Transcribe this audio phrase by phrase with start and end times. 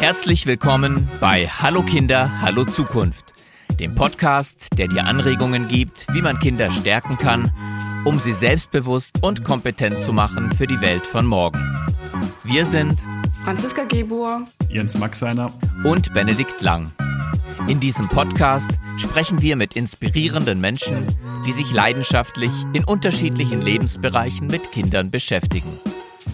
[0.00, 3.34] Herzlich willkommen bei Hallo Kinder, Hallo Zukunft,
[3.78, 7.52] dem Podcast, der dir Anregungen gibt, wie man Kinder stärken kann,
[8.06, 11.60] um sie selbstbewusst und kompetent zu machen für die Welt von morgen.
[12.44, 12.98] Wir sind
[13.44, 15.52] Franziska Gebur, Jens Maxeiner
[15.84, 16.90] und Benedikt Lang.
[17.68, 21.06] In diesem Podcast sprechen wir mit inspirierenden Menschen,
[21.44, 25.78] die sich leidenschaftlich in unterschiedlichen Lebensbereichen mit Kindern beschäftigen.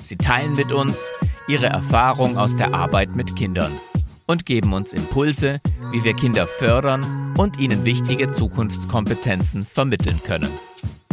[0.02, 1.10] Sie teilen mit uns
[1.48, 3.73] ihre Erfahrung aus der Arbeit mit Kindern
[4.27, 5.60] und geben uns Impulse,
[5.92, 10.50] wie wir Kinder fördern und ihnen wichtige Zukunftskompetenzen vermitteln können.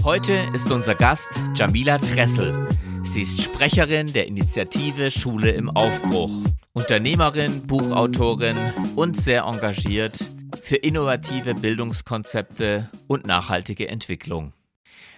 [0.04, 2.68] Heute ist unser Gast Jamila Tressel.
[3.04, 6.32] Sie ist Sprecherin der Initiative Schule im Aufbruch,
[6.74, 8.58] Unternehmerin, Buchautorin
[8.96, 10.18] und sehr engagiert
[10.62, 14.54] für innovative Bildungskonzepte und nachhaltige Entwicklung.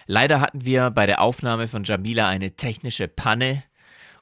[0.06, 3.62] Leider hatten wir bei der Aufnahme von Jamila eine technische Panne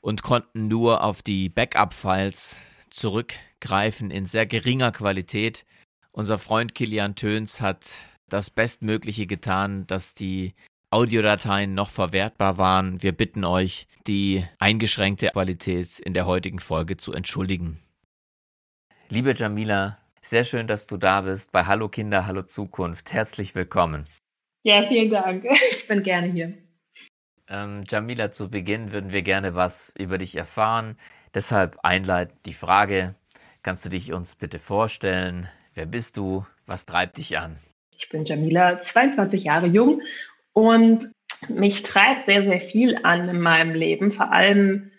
[0.05, 2.59] und konnten nur auf die Backup-Files
[2.91, 5.65] zurückgreifen in sehr geringer Qualität.
[6.13, 7.91] Unser Freund Kilian Töns hat
[8.29, 10.53] das Bestmögliche getan, dass die
[10.91, 13.03] Audiodateien noch verwertbar waren.
[13.03, 17.81] Wir bitten euch, die eingeschränkte Qualität in der heutigen Folge zu entschuldigen.
[19.09, 23.11] Liebe Jamila, sehr schön, dass du da bist bei Hallo Kinder, Hallo Zukunft.
[23.11, 24.05] Herzlich willkommen.
[24.65, 25.47] Ja, vielen Dank.
[25.71, 26.53] Ich bin gerne hier.
[27.49, 30.97] Ähm, Jamila, zu Beginn würden wir gerne was über dich erfahren.
[31.35, 33.15] Deshalb einleitend die Frage,
[33.63, 35.49] kannst du dich uns bitte vorstellen?
[35.75, 36.47] Wer bist du?
[36.67, 37.57] Was treibt dich an?
[37.97, 40.01] Ich bin Jamila, 22 Jahre jung
[40.53, 41.11] und
[41.49, 44.91] mich treibt sehr, sehr viel an in meinem Leben, vor allem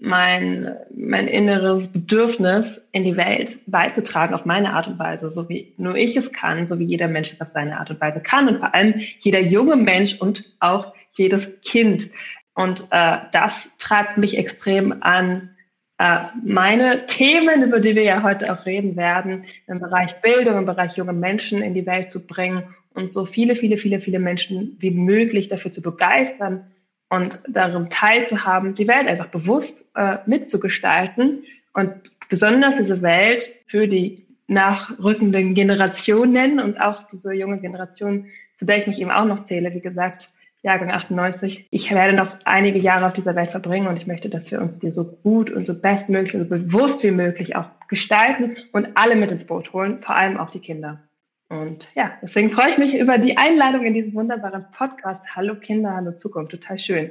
[0.00, 5.74] mein, mein inneres Bedürfnis in die Welt beizutragen auf meine Art und Weise, so wie
[5.76, 8.48] nur ich es kann, so wie jeder Mensch es auf seine Art und Weise kann
[8.48, 12.10] und vor allem jeder junge Mensch und auch jedes Kind.
[12.54, 15.50] Und äh, das treibt mich extrem an,
[15.98, 20.66] äh, meine Themen, über die wir ja heute auch reden werden, im Bereich Bildung, im
[20.66, 22.64] Bereich junge Menschen in die Welt zu bringen
[22.94, 26.72] und so viele, viele, viele, viele Menschen wie möglich dafür zu begeistern
[27.08, 31.92] und darum teilzuhaben, die Welt einfach bewusst äh, mitzugestalten und
[32.28, 38.86] besonders diese Welt für die nachrückenden Generationen und auch diese junge Generation, zu der ich
[38.86, 41.66] mich eben auch noch zähle, wie gesagt, Jahrgang 98.
[41.70, 44.78] Ich werde noch einige Jahre auf dieser Welt verbringen und ich möchte, dass wir uns
[44.78, 49.16] die so gut und so bestmöglich und so bewusst wie möglich auch gestalten und alle
[49.16, 51.00] mit ins Boot holen, vor allem auch die Kinder.
[51.48, 55.34] Und ja, deswegen freue ich mich über die Einladung in diesen wunderbaren Podcast.
[55.34, 57.10] Hallo Kinder, hallo Zukunft, total schön.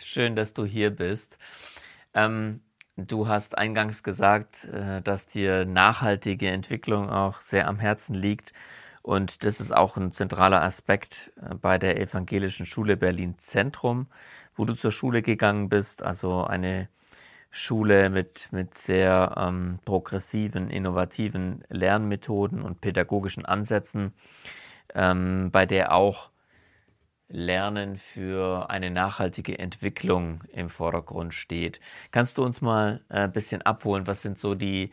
[0.00, 1.38] Schön, dass du hier bist.
[2.14, 2.60] Ähm,
[2.96, 8.52] du hast eingangs gesagt, äh, dass dir nachhaltige Entwicklung auch sehr am Herzen liegt.
[9.06, 14.08] Und das ist auch ein zentraler Aspekt äh, bei der Evangelischen Schule Berlin Zentrum,
[14.56, 16.02] wo du zur Schule gegangen bist.
[16.02, 16.88] Also eine
[17.48, 24.12] Schule mit, mit sehr ähm, progressiven, innovativen Lernmethoden und pädagogischen Ansätzen,
[24.92, 26.30] ähm, bei der auch
[27.28, 31.78] Lernen für eine nachhaltige Entwicklung im Vordergrund steht.
[32.10, 34.08] Kannst du uns mal äh, ein bisschen abholen?
[34.08, 34.90] Was sind so die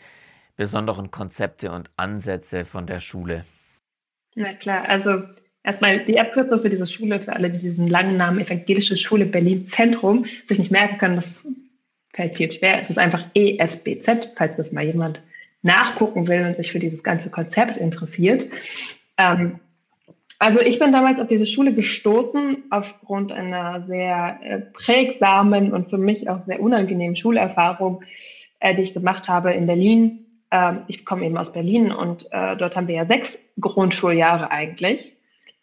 [0.56, 3.44] besonderen Konzepte und Ansätze von der Schule?
[4.35, 5.23] Na klar, also
[5.63, 9.67] erstmal die Abkürzung für diese Schule, für alle, die diesen langen Namen Evangelische Schule Berlin
[9.67, 11.41] Zentrum sich nicht merken können, das
[12.13, 12.79] fällt viel schwer.
[12.79, 15.21] Es ist einfach ESBZ, falls das mal jemand
[15.61, 18.45] nachgucken will und sich für dieses ganze Konzept interessiert.
[19.17, 19.59] Ähm,
[20.39, 25.97] also ich bin damals auf diese Schule gestoßen aufgrund einer sehr äh, prägsamen und für
[25.97, 28.03] mich auch sehr unangenehmen Schulerfahrung,
[28.59, 30.22] äh, die ich gemacht habe in Berlin
[30.87, 35.15] ich komme eben aus Berlin und äh, dort haben wir ja sechs Grundschuljahre eigentlich.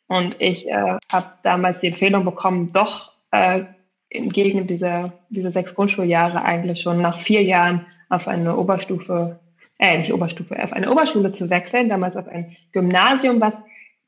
[0.09, 3.63] Und ich äh, habe damals die Empfehlung bekommen, doch äh,
[4.09, 9.39] entgegen dieser, dieser sechs Grundschuljahre eigentlich schon nach vier Jahren auf eine Oberstufe,
[9.79, 13.55] äh, nicht Oberstufe, auf eine Oberschule zu wechseln, damals auf ein Gymnasium, was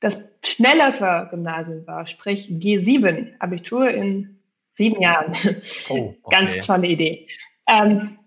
[0.00, 4.40] das schnellere Gymnasium war, sprich G7, Abitur in
[4.74, 5.36] sieben Jahren.
[5.88, 6.30] Oh, okay.
[6.30, 7.28] Ganz tolle Idee.
[7.68, 8.18] Ähm,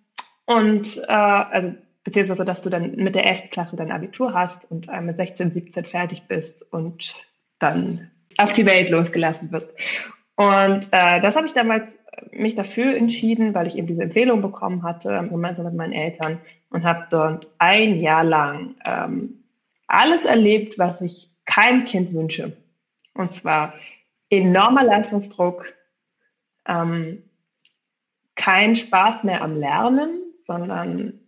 [0.45, 1.75] und äh, also
[2.05, 3.49] beziehungsweise dass du dann mit der 11.
[3.49, 7.15] Klasse dein Abitur hast und mit 16, 17 fertig bist und
[7.59, 9.69] dann auf die Welt losgelassen wirst.
[10.35, 14.41] Und äh, das habe ich damals äh, mich dafür entschieden, weil ich eben diese Empfehlung
[14.41, 19.43] bekommen hatte, gemeinsam mit meinen Eltern und habe dort ein Jahr lang ähm,
[19.87, 22.57] alles erlebt, was ich keinem Kind wünsche.
[23.13, 23.73] Und zwar
[24.29, 25.73] enormer Leistungsdruck,
[26.67, 27.23] ähm,
[28.35, 31.24] kein Spaß mehr am Lernen, sondern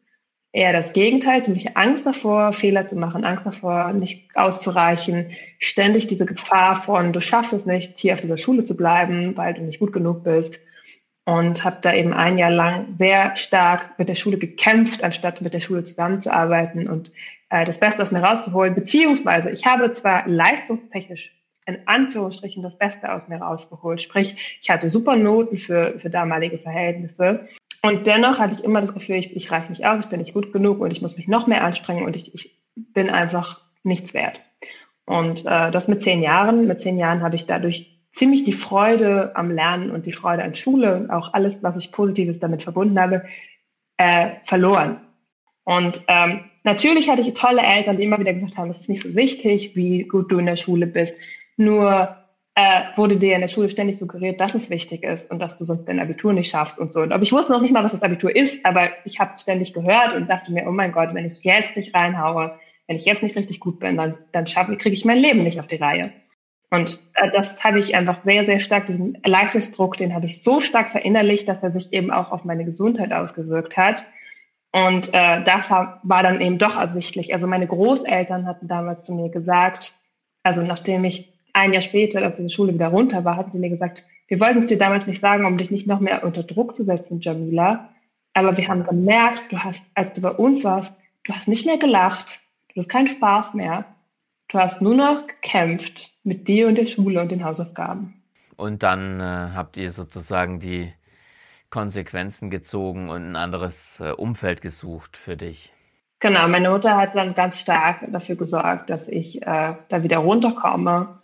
[0.51, 6.25] eher das Gegenteil, ziemlich Angst davor, Fehler zu machen, Angst davor, nicht auszureichen, ständig diese
[6.25, 9.79] Gefahr von, du schaffst es nicht, hier auf dieser Schule zu bleiben, weil du nicht
[9.79, 10.59] gut genug bist.
[11.25, 15.53] und habe da eben ein Jahr lang sehr stark mit der Schule gekämpft, anstatt mit
[15.53, 17.11] der Schule zusammenzuarbeiten und
[17.49, 18.73] äh, das Beste aus mir rauszuholen.
[18.75, 21.36] Beziehungsweise ich habe zwar leistungstechnisch
[21.67, 26.57] in Anführungsstrichen das Beste aus mir rausgeholt, sprich ich hatte super Noten für, für damalige
[26.57, 27.47] Verhältnisse
[27.81, 30.33] und dennoch hatte ich immer das Gefühl, ich, ich reiche nicht aus, ich bin nicht
[30.33, 34.13] gut genug und ich muss mich noch mehr anstrengen und ich, ich bin einfach nichts
[34.13, 34.41] wert.
[35.05, 36.67] Und äh, das mit zehn Jahren.
[36.67, 40.55] Mit zehn Jahren habe ich dadurch ziemlich die Freude am Lernen und die Freude an
[40.55, 43.23] Schule auch alles, was ich Positives damit verbunden habe,
[43.97, 44.99] äh, verloren.
[45.63, 49.03] Und ähm, natürlich hatte ich tolle Eltern, die immer wieder gesagt haben, es ist nicht
[49.03, 51.17] so wichtig, wie gut du in der Schule bist.
[51.57, 52.15] Nur
[52.55, 55.65] äh, wurde dir in der Schule ständig suggeriert, dass es wichtig ist und dass du
[55.65, 57.01] sonst dein Abitur nicht schaffst und so.
[57.01, 59.73] Und ich wusste noch nicht mal, was das Abitur ist, aber ich habe es ständig
[59.73, 62.57] gehört und dachte mir, oh mein Gott, wenn ich jetzt nicht reinhaue,
[62.87, 65.67] wenn ich jetzt nicht richtig gut bin, dann, dann kriege ich mein Leben nicht auf
[65.67, 66.11] die Reihe.
[66.71, 70.59] Und äh, das habe ich einfach sehr, sehr stark, diesen Leistungsdruck, den habe ich so
[70.59, 74.03] stark verinnerlicht, dass er sich eben auch auf meine Gesundheit ausgewirkt hat.
[74.71, 77.33] Und äh, das war dann eben doch ersichtlich.
[77.33, 79.93] Also meine Großeltern hatten damals zu mir gesagt,
[80.43, 83.69] also nachdem ich ein Jahr später, als diese Schule wieder runter war, hatten sie mir
[83.69, 86.75] gesagt, wir wollten es dir damals nicht sagen, um dich nicht noch mehr unter Druck
[86.75, 87.89] zu setzen, Jamila.
[88.33, 91.77] Aber wir haben gemerkt, du hast, als du bei uns warst, du hast nicht mehr
[91.77, 92.39] gelacht,
[92.73, 93.85] du hast keinen Spaß mehr.
[94.49, 98.21] Du hast nur noch gekämpft mit dir und der Schule und den Hausaufgaben.
[98.55, 99.23] Und dann äh,
[99.55, 100.93] habt ihr sozusagen die
[101.69, 105.73] Konsequenzen gezogen und ein anderes äh, Umfeld gesucht für dich.
[106.19, 111.19] Genau, meine Mutter hat dann ganz stark dafür gesorgt, dass ich äh, da wieder runterkomme.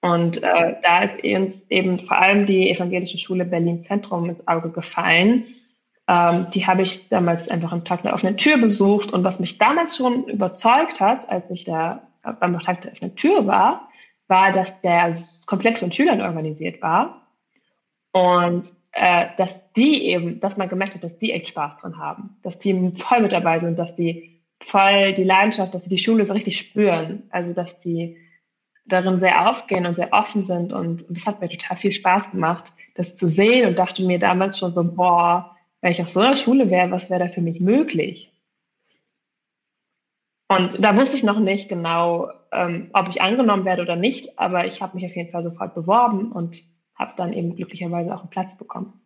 [0.00, 4.70] Und äh, da ist uns eben vor allem die evangelische Schule Berlin Zentrum ins Auge
[4.70, 5.44] gefallen.
[6.08, 9.12] Ähm, die habe ich damals einfach am Tag der offenen Tür besucht.
[9.12, 12.02] Und was mich damals schon überzeugt hat, als ich da
[12.40, 13.88] beim Tag der offenen Tür war,
[14.28, 15.14] war, dass der
[15.46, 17.26] komplett von Schülern organisiert war
[18.12, 22.38] und äh, dass die eben, dass man gemerkt hat, dass die echt Spaß dran haben,
[22.42, 26.24] dass die voll mit dabei sind, dass die voll die Leidenschaft, dass sie die Schule
[26.24, 28.16] so richtig spüren, also dass die
[28.86, 32.30] darin sehr aufgehen und sehr offen sind und, und das hat mir total viel Spaß
[32.30, 36.20] gemacht, das zu sehen und dachte mir damals schon so, boah, wenn ich auf so
[36.20, 38.32] einer Schule wäre, was wäre da für mich möglich?
[40.48, 44.64] Und da wusste ich noch nicht genau, ähm, ob ich angenommen werde oder nicht, aber
[44.66, 46.62] ich habe mich auf jeden Fall sofort beworben und
[46.94, 49.00] habe dann eben glücklicherweise auch einen Platz bekommen.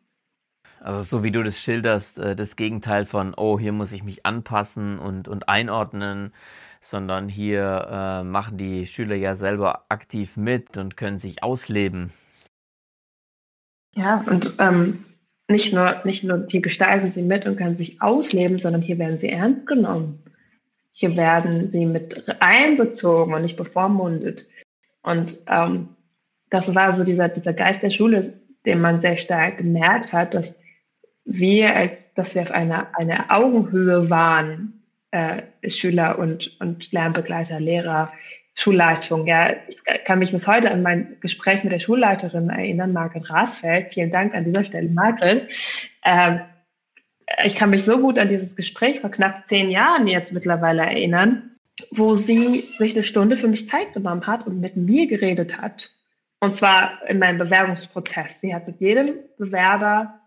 [0.81, 4.25] Also so wie du das schilderst, äh, das Gegenteil von, oh, hier muss ich mich
[4.25, 6.32] anpassen und, und einordnen,
[6.81, 12.12] sondern hier äh, machen die Schüler ja selber aktiv mit und können sich ausleben.
[13.94, 15.05] Ja, und ähm,
[15.49, 19.19] nicht, nur, nicht nur hier gestalten sie mit und können sich ausleben, sondern hier werden
[19.19, 20.23] sie ernst genommen.
[20.93, 24.47] Hier werden sie mit einbezogen und nicht bevormundet.
[25.03, 25.88] Und ähm,
[26.50, 28.35] das war so dieser, dieser Geist der Schule,
[28.67, 30.59] den man sehr stark gemerkt hat, dass
[31.25, 34.80] wir, als dass wir auf einer eine Augenhöhe waren,
[35.10, 38.12] äh, Schüler und, und Lernbegleiter, Lehrer,
[38.54, 39.26] Schulleitung.
[39.26, 43.92] Ja, ich kann mich bis heute an mein Gespräch mit der Schulleiterin erinnern, Margret Rasfeld.
[43.92, 45.48] Vielen Dank an dieser Stelle, Margret.
[46.04, 46.40] Ähm,
[47.44, 51.56] ich kann mich so gut an dieses Gespräch vor knapp zehn Jahren jetzt mittlerweile erinnern,
[51.90, 55.90] wo sie sich eine Stunde für mich Zeit genommen hat und mit mir geredet hat.
[56.40, 58.40] Und zwar in meinem Bewerbungsprozess.
[58.40, 60.20] Sie hat mit jedem Bewerber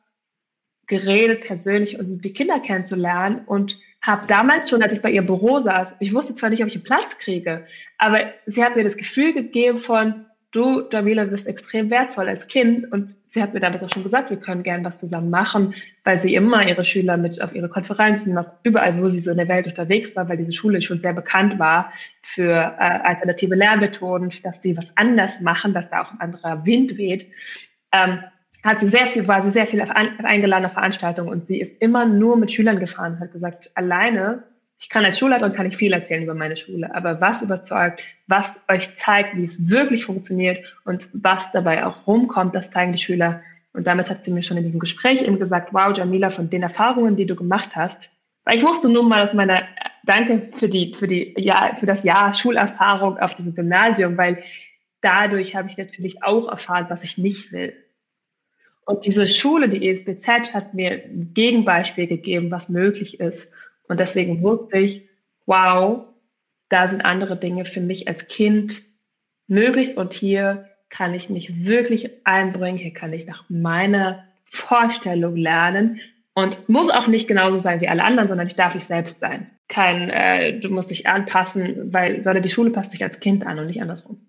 [0.88, 5.62] geredet, persönlich, um die Kinder kennenzulernen und habe damals schon, als ich bei ihr Büro
[5.62, 7.66] saß, ich wusste zwar nicht, ob ich einen Platz kriege,
[7.98, 12.92] aber sie hat mir das Gefühl gegeben von, du, Jamila, bist extrem wertvoll als Kind
[12.92, 16.22] und sie hat mir damals auch schon gesagt, wir können gern was zusammen machen, weil
[16.22, 19.48] sie immer ihre Schüler mit auf ihre Konferenzen, auf überall, wo sie so in der
[19.48, 21.92] Welt unterwegs war, weil diese Schule schon sehr bekannt war
[22.22, 26.98] für äh, alternative Lernmethoden, dass sie was anders machen, dass da auch ein anderer Wind
[26.98, 27.32] weht.
[27.94, 28.20] Ähm,
[28.64, 31.82] hat sie sehr viel, war sie sehr viel auf, auf eingeladener Veranstaltung und sie ist
[31.82, 34.44] immer nur mit Schülern gefahren, hat gesagt, alleine
[34.84, 38.60] ich kann als Schulleiterin kann ich viel erzählen über meine Schule, aber was überzeugt, was
[38.68, 43.42] euch zeigt, wie es wirklich funktioniert und was dabei auch rumkommt, das zeigen die Schüler.
[43.72, 46.64] Und damit hat sie mir schon in diesem Gespräch eben gesagt, wow, Jamila, von den
[46.64, 48.10] Erfahrungen, die du gemacht hast,
[48.44, 49.64] weil ich wusste nun mal aus meiner,
[50.04, 54.44] danke für die, für die, ja, für das Jahr Schulerfahrung auf diesem Gymnasium, weil
[55.00, 57.74] dadurch habe ich natürlich auch erfahren, was ich nicht will.
[58.86, 63.52] Und diese Schule, die ESBZ, hat mir ein Gegenbeispiel gegeben, was möglich ist.
[63.88, 65.08] Und deswegen wusste ich,
[65.46, 66.06] wow,
[66.70, 68.84] da sind andere Dinge für mich als Kind
[69.48, 76.00] möglich und hier kann ich mich wirklich einbringen, hier kann ich nach meiner Vorstellung lernen
[76.34, 79.50] und muss auch nicht genauso sein wie alle anderen, sondern ich darf ich selbst sein.
[79.68, 83.60] Kein, äh, du musst dich anpassen, weil sondern die Schule passt sich als Kind an
[83.60, 84.26] und nicht andersrum.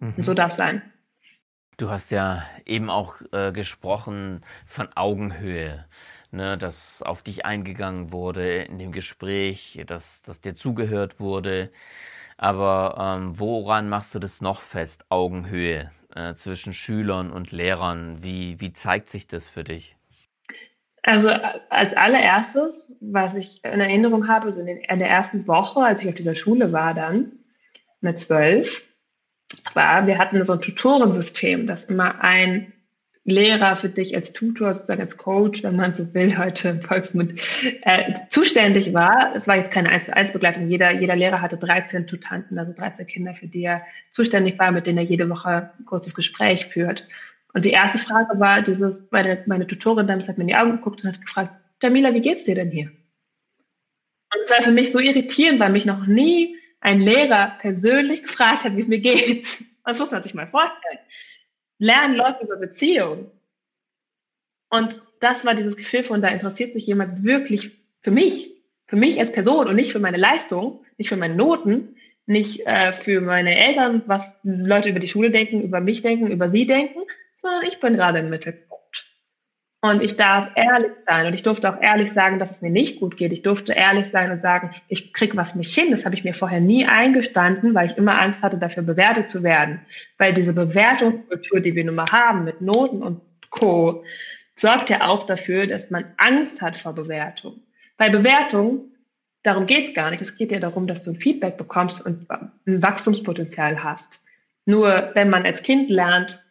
[0.00, 0.14] Mhm.
[0.18, 0.82] Und so darf es sein.
[1.78, 5.86] Du hast ja eben auch äh, gesprochen von Augenhöhe,
[6.30, 11.70] ne, dass auf dich eingegangen wurde in dem Gespräch, dass, dass dir zugehört wurde.
[12.36, 18.22] Aber ähm, woran machst du das noch fest, Augenhöhe äh, zwischen Schülern und Lehrern?
[18.22, 19.96] Wie, wie zeigt sich das für dich?
[21.02, 21.30] Also
[21.70, 26.02] als allererstes, was ich in Erinnerung habe, so in, den, in der ersten Woche, als
[26.02, 27.32] ich auf dieser Schule war dann,
[28.00, 28.91] mit zwölf,
[29.74, 32.72] war, wir hatten so ein Tutorensystem, dass immer ein
[33.24, 37.34] Lehrer für dich als Tutor, sozusagen als Coach, wenn man so will, heute im Volksmund,
[37.82, 39.32] äh, zuständig war.
[39.36, 40.68] Es war jetzt keine 1 zu 1 Begleitung.
[40.68, 44.86] Jeder, jeder Lehrer hatte 13 Tutanten, also 13 Kinder, für die er zuständig war, mit
[44.86, 47.06] denen er jede Woche ein kurzes Gespräch führt.
[47.54, 50.72] Und die erste Frage war dieses, meine, meine Tutorin dann hat mir in die Augen
[50.72, 52.90] geguckt und hat gefragt, Jamila, wie geht's dir denn hier?
[54.34, 58.64] Und es war für mich so irritierend, weil mich noch nie ein Lehrer persönlich gefragt
[58.64, 59.46] hat, wie es mir geht.
[59.84, 61.00] Das muss man sich mal vorstellen.
[61.78, 63.32] Lernen läuft über Beziehung.
[64.70, 69.18] Und das war dieses Gefühl von, da interessiert sich jemand wirklich für mich, für mich
[69.18, 71.96] als Person und nicht für meine Leistung, nicht für meine Noten,
[72.26, 76.48] nicht äh, für meine Eltern, was Leute über die Schule denken, über mich denken, über
[76.48, 77.00] sie denken,
[77.34, 78.71] sondern ich bin gerade im Mittelpunkt.
[79.84, 81.26] Und ich darf ehrlich sein.
[81.26, 83.32] Und ich durfte auch ehrlich sagen, dass es mir nicht gut geht.
[83.32, 85.90] Ich durfte ehrlich sein und sagen, ich krieg was nicht hin.
[85.90, 89.42] Das habe ich mir vorher nie eingestanden, weil ich immer Angst hatte, dafür bewertet zu
[89.42, 89.80] werden.
[90.18, 94.04] Weil diese Bewertungskultur, die wir nun mal haben mit Noten und Co.,
[94.54, 97.60] sorgt ja auch dafür, dass man Angst hat vor Bewertung.
[97.96, 98.84] Bei Bewertung,
[99.42, 100.22] darum geht's gar nicht.
[100.22, 104.20] Es geht ja darum, dass du ein Feedback bekommst und ein Wachstumspotenzial hast.
[104.64, 106.41] Nur wenn man als Kind lernt,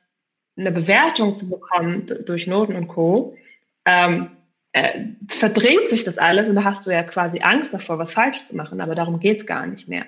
[0.61, 3.35] eine Bewertung zu bekommen durch Noten und Co.,
[3.85, 4.29] ähm,
[4.73, 8.45] äh, verdreht sich das alles und da hast du ja quasi Angst davor, was falsch
[8.47, 10.05] zu machen, aber darum geht's gar nicht mehr.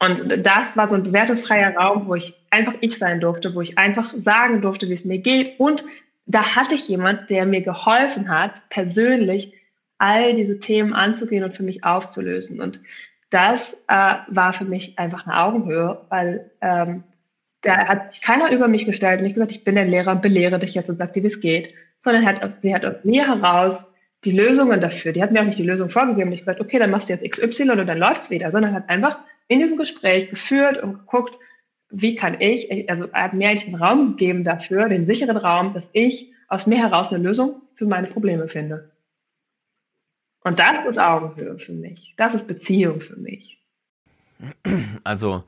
[0.00, 3.78] Und das war so ein bewertungsfreier Raum, wo ich einfach ich sein durfte, wo ich
[3.78, 5.58] einfach sagen durfte, wie es mir geht.
[5.58, 5.82] Und
[6.26, 9.54] da hatte ich jemand, der mir geholfen hat, persönlich
[9.96, 12.60] all diese Themen anzugehen und für mich aufzulösen.
[12.60, 12.80] Und
[13.30, 17.02] das äh, war für mich einfach eine Augenhöhe, weil ähm,
[17.62, 20.58] da hat sich keiner über mich gestellt und nicht gesagt, ich bin der Lehrer, belehre
[20.58, 23.92] dich jetzt und sag dir, wie es geht, sondern hat, sie hat aus mir heraus
[24.24, 26.90] die Lösungen dafür, die hat mir auch nicht die Lösung vorgegeben, nicht gesagt, okay, dann
[26.90, 30.82] machst du jetzt XY und dann läuft's wieder, sondern hat einfach in diesem Gespräch geführt
[30.82, 31.34] und geguckt,
[31.90, 35.88] wie kann ich, also hat mir eigentlich den Raum gegeben dafür, den sicheren Raum, dass
[35.92, 38.90] ich aus mir heraus eine Lösung für meine Probleme finde.
[40.42, 42.14] Und das ist Augenhöhe für mich.
[42.16, 43.62] Das ist Beziehung für mich.
[45.04, 45.44] Also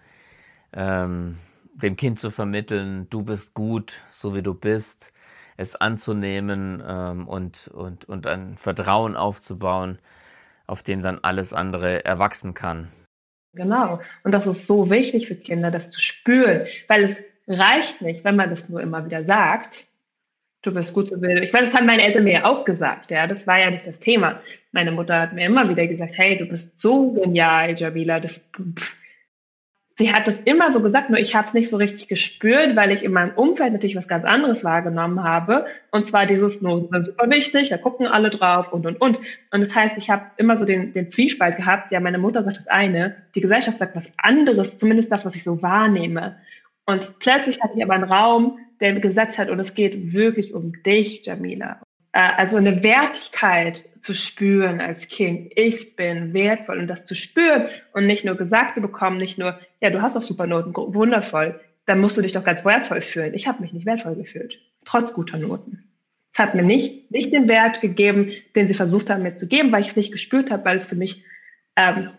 [0.73, 1.37] ähm,
[1.83, 5.13] dem Kind zu vermitteln, du bist gut, so wie du bist,
[5.57, 9.99] es anzunehmen ähm, und, und, und ein Vertrauen aufzubauen,
[10.67, 12.89] auf dem dann alles andere erwachsen kann.
[13.53, 14.01] Genau.
[14.23, 17.17] Und das ist so wichtig für Kinder, das zu spüren, weil es
[17.49, 19.87] reicht nicht, wenn man das nur immer wieder sagt.
[20.63, 21.43] Du bist gut, so du.
[21.43, 23.27] Ich weiß, das haben meine Eltern mir ja auch gesagt, ja.
[23.27, 24.41] Das war ja nicht das Thema.
[24.73, 28.39] Meine Mutter hat mir immer wieder gesagt, hey, du bist so genial, Jamila, das,
[28.79, 28.97] pff,
[30.01, 32.91] sie hat das immer so gesagt, nur ich habe es nicht so richtig gespürt, weil
[32.91, 35.67] ich in meinem Umfeld natürlich was ganz anderes wahrgenommen habe.
[35.91, 39.19] Und zwar dieses Noten super wichtig, da gucken alle drauf und und und.
[39.51, 42.57] Und das heißt, ich habe immer so den, den Zwiespalt gehabt, ja, meine Mutter sagt
[42.57, 46.39] das eine, die Gesellschaft sagt was anderes, zumindest das, was ich so wahrnehme.
[46.87, 50.83] Und plötzlich hatte ich aber einen Raum, der gesagt hat, und es geht wirklich um
[50.83, 51.79] dich, Jamila.
[52.13, 55.53] Äh, also eine Wertigkeit zu spüren als Kind.
[55.57, 59.59] Ich bin wertvoll und das zu spüren und nicht nur gesagt zu bekommen, nicht nur,
[59.81, 63.35] ja, du hast doch super Noten, wundervoll, dann musst du dich doch ganz wertvoll fühlen.
[63.35, 65.85] Ich habe mich nicht wertvoll gefühlt, trotz guter Noten.
[66.33, 69.73] Es hat mir nicht, nicht den Wert gegeben, den sie versucht haben mir zu geben,
[69.73, 71.25] weil ich es nicht gespürt habe, weil es für mich,
[71.77, 72.11] ähm,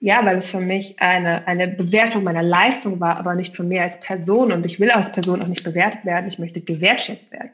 [0.00, 3.82] ja, weil es für mich eine, eine Bewertung meiner Leistung war, aber nicht von mir
[3.82, 4.50] als Person.
[4.50, 7.52] Und ich will als Person auch nicht bewertet werden, ich möchte gewertschätzt werden.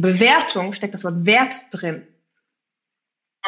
[0.00, 2.02] Bewertung steckt das Wort Wert drin.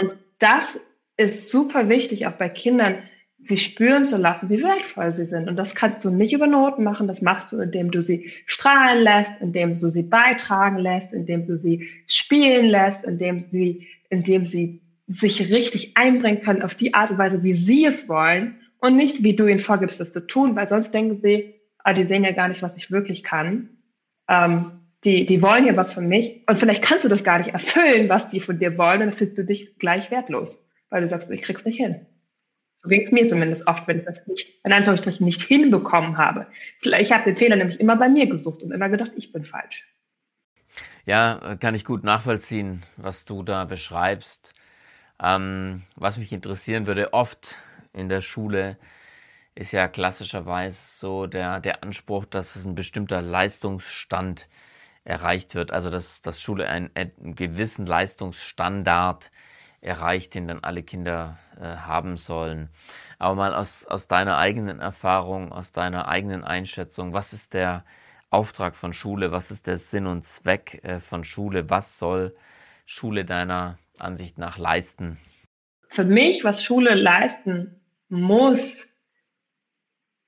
[0.01, 0.79] Und das
[1.17, 2.99] ist super wichtig, auch bei Kindern,
[3.45, 5.49] sie spüren zu lassen, wie wertvoll sie sind.
[5.49, 7.07] Und das kannst du nicht über Noten machen.
[7.07, 11.57] Das machst du, indem du sie strahlen lässt, indem du sie beitragen lässt, indem du
[11.57, 17.19] sie spielen lässt, indem sie, indem sie sich richtig einbringen können auf die Art und
[17.19, 20.69] Weise, wie sie es wollen und nicht, wie du ihnen vorgibst, das zu tun, weil
[20.69, 23.69] sonst denken sie, ah, die sehen ja gar nicht, was ich wirklich kann.
[24.29, 24.76] Ähm,
[25.07, 28.09] die, die wollen ja was von mich und vielleicht kannst du das gar nicht erfüllen,
[28.09, 31.43] was die von dir wollen, dann fühlst du dich gleich wertlos, weil du sagst, ich
[31.43, 32.07] krieg's nicht hin.
[32.75, 36.49] So ging es mir zumindest oft, wenn ich das nicht, in Anführungsstrichen, nicht hinbekommen habe.
[36.83, 39.95] Ich habe den Fehler nämlich immer bei mir gesucht und immer gedacht, ich bin falsch.
[41.05, 44.53] Ja, kann ich gut nachvollziehen, was du da beschreibst.
[45.23, 47.57] Ähm, was mich interessieren würde, oft
[47.93, 48.77] in der Schule
[49.55, 54.49] ist ja klassischerweise so der, der Anspruch, dass es ein bestimmter Leistungsstand
[55.07, 55.71] erreicht wird.
[55.71, 59.31] Also dass, dass Schule einen, einen gewissen Leistungsstandard
[59.81, 62.71] erreicht, den dann alle Kinder äh, haben sollen.
[63.19, 67.85] Aber mal aus, aus deiner eigenen Erfahrung, aus deiner eigenen Einschätzung, was ist der
[68.31, 69.31] Auftrag von Schule?
[69.31, 71.71] Was ist der Sinn und Zweck äh, von Schule?
[71.71, 72.35] Was soll
[72.85, 75.19] Schule deiner Ansicht nach leisten?
[75.89, 78.89] Für mich, was Schule leisten muss,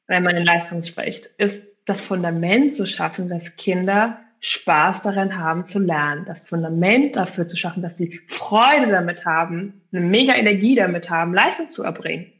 [0.06, 5.66] wenn man in Leistung spricht, ist das Fundament zu schaffen, dass Kinder Spaß daran haben
[5.66, 10.74] zu lernen, das Fundament dafür zu schaffen, dass sie Freude damit haben, eine mega Energie
[10.74, 12.32] damit haben, Leistung zu erbringen.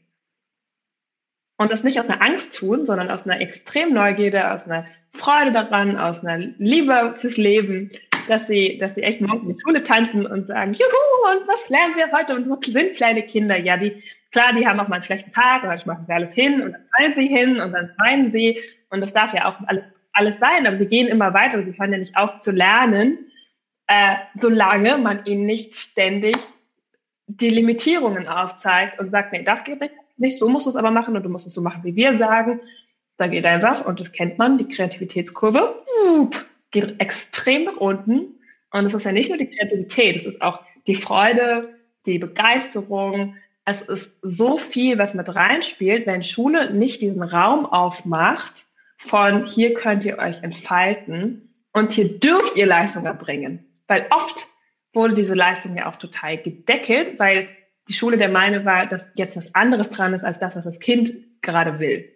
[1.57, 5.51] Und das nicht aus einer Angst tun, sondern aus einer extremen Neugierde, aus einer Freude
[5.51, 7.91] daran, aus einer Liebe fürs Leben,
[8.29, 11.67] dass sie, dass sie echt morgen in die Schule tanzen und sagen, juhu, und was
[11.67, 12.35] lernen wir heute?
[12.35, 14.01] Und so sind kleine Kinder, ja, die,
[14.31, 16.71] klar, die haben auch mal einen schlechten Tag und dann machen sie alles hin und
[16.71, 20.39] dann fallen sie hin und dann weinen sie und das darf ja auch alles, alles
[20.39, 23.31] sein, aber sie gehen immer weiter, sie hören ja nicht auf zu lernen,
[23.87, 26.37] äh, solange man ihnen nicht ständig
[27.27, 29.79] die Limitierungen aufzeigt und sagt, nee, das geht
[30.17, 32.17] nicht, so musst du es aber machen und du musst es so machen, wie wir
[32.17, 32.59] sagen.
[33.17, 35.77] Da geht einfach, und das kennt man, die Kreativitätskurve
[36.71, 38.39] geht extrem nach unten.
[38.71, 41.75] Und es ist ja nicht nur die Kreativität, es ist auch die Freude,
[42.05, 43.35] die Begeisterung.
[43.65, 48.65] Es ist so viel, was mit reinspielt, wenn Schule nicht diesen Raum aufmacht
[48.99, 53.65] von hier könnt ihr euch entfalten und hier dürft ihr Leistung erbringen.
[53.87, 54.45] Weil oft
[54.93, 57.47] wurde diese Leistung ja auch total gedeckelt, weil
[57.87, 60.79] die Schule der Meinung war, dass jetzt was anderes dran ist als das, was das
[60.79, 62.13] Kind gerade will.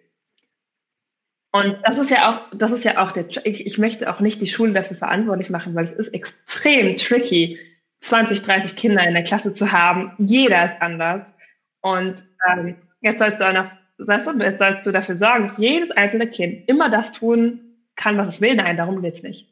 [1.52, 4.40] Und das ist ja auch, das ist ja auch der, ich, ich möchte auch nicht
[4.40, 7.58] die Schule dafür verantwortlich machen, weil es ist extrem tricky,
[8.00, 10.12] 20, 30 Kinder in der Klasse zu haben.
[10.18, 11.32] Jeder ist anders.
[11.80, 15.90] Und ähm, jetzt sollst du auch noch, weißt du, sollst du dafür sorgen, dass jedes
[15.90, 17.60] einzelne Kind immer das tun
[17.96, 18.54] kann, was es will.
[18.56, 19.48] Nein, darum geht's nicht.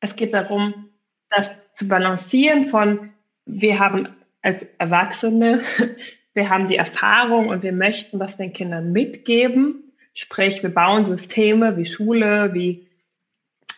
[0.00, 0.90] Es geht darum,
[1.30, 3.10] das zu balancieren von,
[3.46, 4.08] wir haben
[4.42, 5.62] als Erwachsene,
[6.34, 9.82] wir haben die Erfahrung und wir möchten das den Kindern mitgeben
[10.18, 12.86] Sprich, wir bauen Systeme wie Schule, wie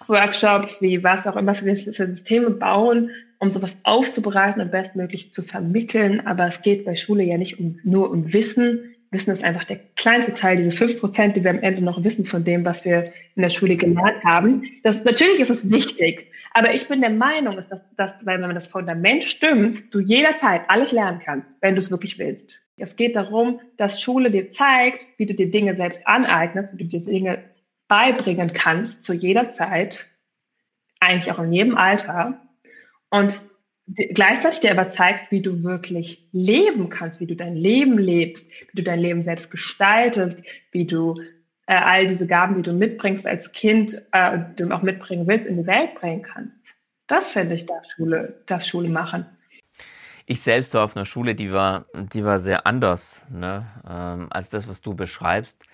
[0.06, 5.42] Workshops, wie was auch immer für, für Systeme bauen, um sowas aufzubereiten und bestmöglich zu
[5.42, 6.24] vermitteln.
[6.28, 8.94] Aber es geht bei Schule ja nicht um, nur um Wissen.
[9.10, 12.26] Wissen ist einfach der kleinste Teil, diese fünf Prozent, die wir am Ende noch wissen
[12.26, 14.62] von dem, was wir in der Schule gelernt haben.
[14.82, 18.66] Das, natürlich ist es wichtig, aber ich bin der Meinung, dass, dass, weil wenn das
[18.66, 22.50] Fundament stimmt, du jederzeit alles lernen kannst, wenn du es wirklich willst.
[22.76, 26.84] Es geht darum, dass Schule dir zeigt, wie du dir Dinge selbst aneignest, wie du
[26.84, 27.42] dir Dinge
[27.88, 30.06] beibringen kannst zu jeder Zeit,
[31.00, 32.40] eigentlich auch in jedem Alter.
[33.10, 33.40] Und
[34.14, 38.76] gleichzeitig dir aber zeigt, wie du wirklich leben kannst, wie du dein Leben lebst, wie
[38.76, 41.20] du dein Leben selbst gestaltest, wie du
[41.66, 45.56] äh, all diese Gaben, die du mitbringst als Kind, äh, du auch mitbringen willst, in
[45.56, 46.74] die Welt bringen kannst.
[47.06, 49.26] Das finde ich, darf Schule, darf Schule machen
[50.30, 54.50] ich selbst war auf einer Schule, die war, die war sehr anders ne, ähm, als
[54.50, 55.64] das, was du beschreibst.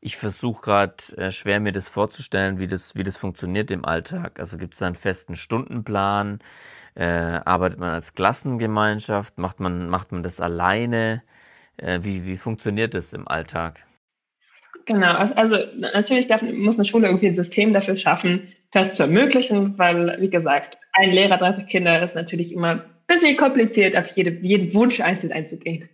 [0.00, 4.38] Ich versuche gerade äh, schwer mir das vorzustellen, wie das, wie das funktioniert im Alltag.
[4.38, 6.38] Also gibt es einen festen Stundenplan?
[6.94, 9.38] Äh, arbeitet man als Klassengemeinschaft?
[9.38, 11.22] Macht man, macht man das alleine?
[11.76, 13.84] Äh, wie, wie funktioniert das im Alltag?
[14.86, 19.78] Genau, also natürlich darf, muss eine Schule irgendwie ein System dafür schaffen, das zu ermöglichen,
[19.78, 24.72] weil, wie gesagt, ein Lehrer, 30 Kinder ist natürlich immer bisschen kompliziert, auf jede, jeden
[24.74, 25.88] Wunsch einzeln einzugehen.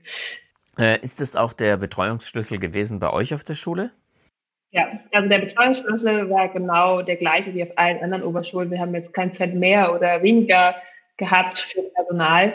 [0.79, 3.91] Äh, ist das auch der Betreuungsschlüssel gewesen bei euch auf der Schule?
[4.71, 8.71] Ja, also der Betreuungsschlüssel war genau der gleiche wie auf allen anderen Oberschulen.
[8.71, 10.75] Wir haben jetzt kein Cent mehr oder weniger
[11.17, 12.55] gehabt für Personal.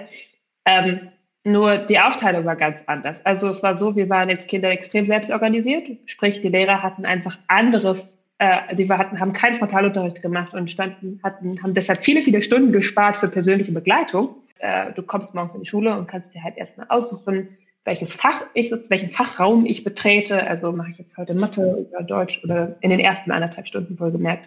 [0.66, 1.10] Ähm,
[1.46, 3.26] nur die Aufteilung war ganz anders.
[3.26, 7.40] Also es war so, wir waren jetzt Kinder extrem selbstorganisiert, sprich die Lehrer hatten einfach
[7.48, 12.42] anderes, äh, die hatten, haben keinen Frontalunterricht gemacht und standen, hatten, haben deshalb viele, viele
[12.42, 16.44] Stunden gespart für persönliche Begleitung äh, du kommst morgens in die Schule und kannst dir
[16.44, 20.48] halt erstmal aussuchen, welches Fach ich, welchen Fachraum ich betrete.
[20.48, 24.46] Also mache ich jetzt heute Mathe oder Deutsch oder in den ersten anderthalb Stunden wohlgemerkt.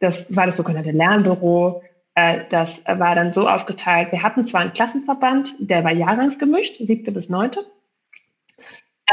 [0.00, 1.82] Das war das sogenannte Lernbüro.
[2.14, 4.12] Äh, das war dann so aufgeteilt.
[4.12, 7.64] Wir hatten zwar einen Klassenverband, der war jahrgangsgemischt, siebte bis neunte.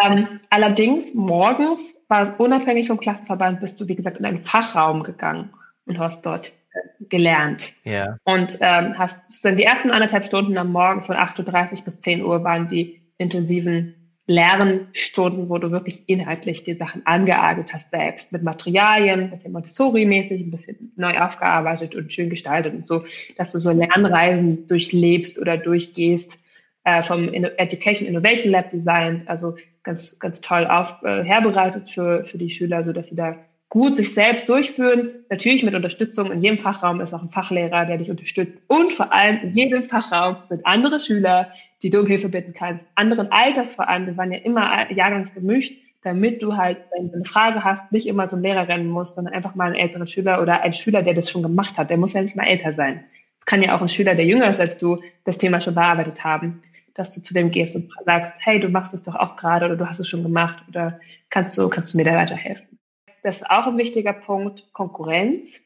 [0.04, 5.04] Ähm, allerdings morgens war es unabhängig vom Klassenverband, bist du, wie gesagt, in einen Fachraum
[5.04, 5.52] gegangen
[5.86, 6.52] und hast dort
[7.00, 7.74] gelernt.
[7.84, 8.18] Ja.
[8.24, 12.24] Und ähm, hast dann die ersten anderthalb Stunden am Morgen von 8.30 Uhr bis 10
[12.24, 18.42] Uhr waren die intensiven Lernstunden, wo du wirklich inhaltlich die Sachen angearbeitet hast selbst, mit
[18.42, 23.04] Materialien, ein bisschen Montessori-mäßig, ein bisschen neu aufgearbeitet und schön gestaltet und so,
[23.38, 26.40] dass du so Lernreisen durchlebst oder durchgehst,
[26.86, 32.38] äh, vom Education Innovation Lab designt, also ganz, ganz toll auf, äh, herbereitet für, für
[32.38, 33.36] die Schüler, so dass sie da
[33.74, 35.26] gut sich selbst durchführen.
[35.32, 36.32] Natürlich mit Unterstützung.
[36.32, 38.56] In jedem Fachraum ist auch ein Fachlehrer, der dich unterstützt.
[38.68, 41.50] Und vor allem in jedem Fachraum sind andere Schüler,
[41.82, 42.86] die du um Hilfe bitten kannst.
[42.94, 44.06] Anderen Alters vor allem.
[44.06, 48.28] Wir waren ja immer jahrgangsgemischt, damit du halt, wenn du eine Frage hast, nicht immer
[48.28, 51.32] zum Lehrer rennen musst, sondern einfach mal einen älteren Schüler oder einen Schüler, der das
[51.32, 51.90] schon gemacht hat.
[51.90, 53.04] Der muss ja nicht mal älter sein.
[53.40, 56.24] Es kann ja auch ein Schüler, der jünger ist als du, das Thema schon bearbeitet
[56.24, 56.62] haben
[56.96, 59.76] dass du zu dem gehst und sagst, hey, du machst es doch auch gerade oder
[59.76, 61.00] du hast es schon gemacht oder
[61.32, 62.73] kannst du, kannst du mir da weiterhelfen?
[63.24, 65.62] Das ist auch ein wichtiger Punkt, Konkurrenz.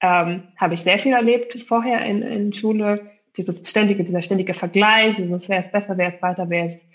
[0.00, 3.10] Ähm, habe ich sehr viel erlebt vorher in, in Schule.
[3.36, 6.88] Dieses ständige, dieser ständige Vergleich, dieses, wer ist besser, wer ist weiter, wer ist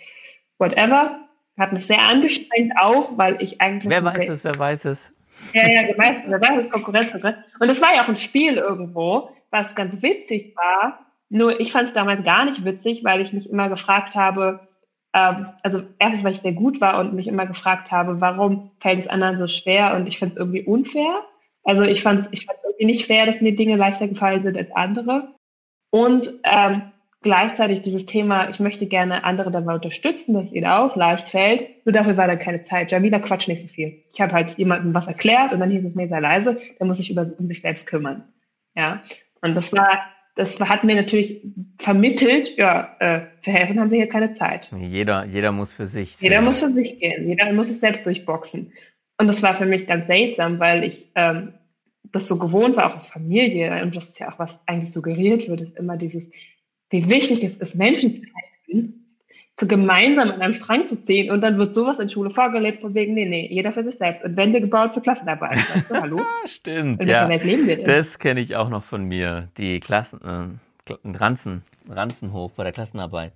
[0.58, 1.20] whatever.
[1.58, 3.92] Hat mich sehr angestrengt auch, weil ich eigentlich.
[3.92, 5.14] Wer weiß es, wer weiß es.
[5.54, 7.14] Ja, ja, wer weiß, wer weiß es, Konkurrenz.
[7.14, 11.88] Und es war ja auch ein Spiel irgendwo, was ganz witzig war, nur ich fand
[11.88, 14.68] es damals gar nicht witzig, weil ich mich immer gefragt habe,
[15.14, 19.00] ähm, also erstens, weil ich sehr gut war und mich immer gefragt habe, warum fällt
[19.00, 21.24] es anderen so schwer und ich finde es irgendwie unfair.
[21.64, 24.58] Also ich fand es ich fand's irgendwie nicht fair, dass mir Dinge leichter gefallen sind
[24.58, 25.30] als andere.
[25.92, 30.96] Und ähm, gleichzeitig dieses Thema, ich möchte gerne andere dabei unterstützen, dass es ihnen auch
[30.96, 31.86] leicht fällt.
[31.86, 32.92] Nur dafür war dann keine Zeit.
[32.92, 34.04] Jamila quatscht nicht so viel.
[34.12, 36.98] Ich habe halt jemandem was erklärt und dann hieß es mir sehr leise, der muss
[36.98, 38.24] sich über, um sich selbst kümmern.
[38.76, 39.02] Ja.
[39.42, 40.00] Und das war
[40.36, 41.42] das hat mir natürlich
[41.78, 44.70] vermittelt, ja, äh, für helfen haben wir hier keine Zeit.
[44.76, 46.16] Jeder, jeder muss für sich.
[46.20, 47.28] Jeder muss für sich gehen.
[47.28, 48.72] Jeder muss sich selbst durchboxen.
[49.18, 51.54] Und das war für mich ganz seltsam, weil ich ähm,
[52.12, 53.82] das so gewohnt war, auch als Familie.
[53.84, 56.32] Und das ist ja auch, was eigentlich suggeriert wird, ist immer dieses,
[56.90, 59.03] wie wichtig es ist, Menschen zu helfen
[59.56, 62.96] zu gemeinsam an einem Strang zu ziehen und dann wird sowas in Schule vorgelebt von
[62.96, 65.58] wegen, nee, nee, jeder für sich selbst und Wände gebaut für Klassenarbeit.
[65.58, 66.22] Weißt du, hallo?
[66.46, 67.30] Stimmt, in ja.
[67.30, 67.86] Welt leben wir denn?
[67.86, 72.74] Das kenne ich auch noch von mir, die Klassen, äh, Ranzen, Ranzen hoch bei der
[72.74, 73.34] Klassenarbeit.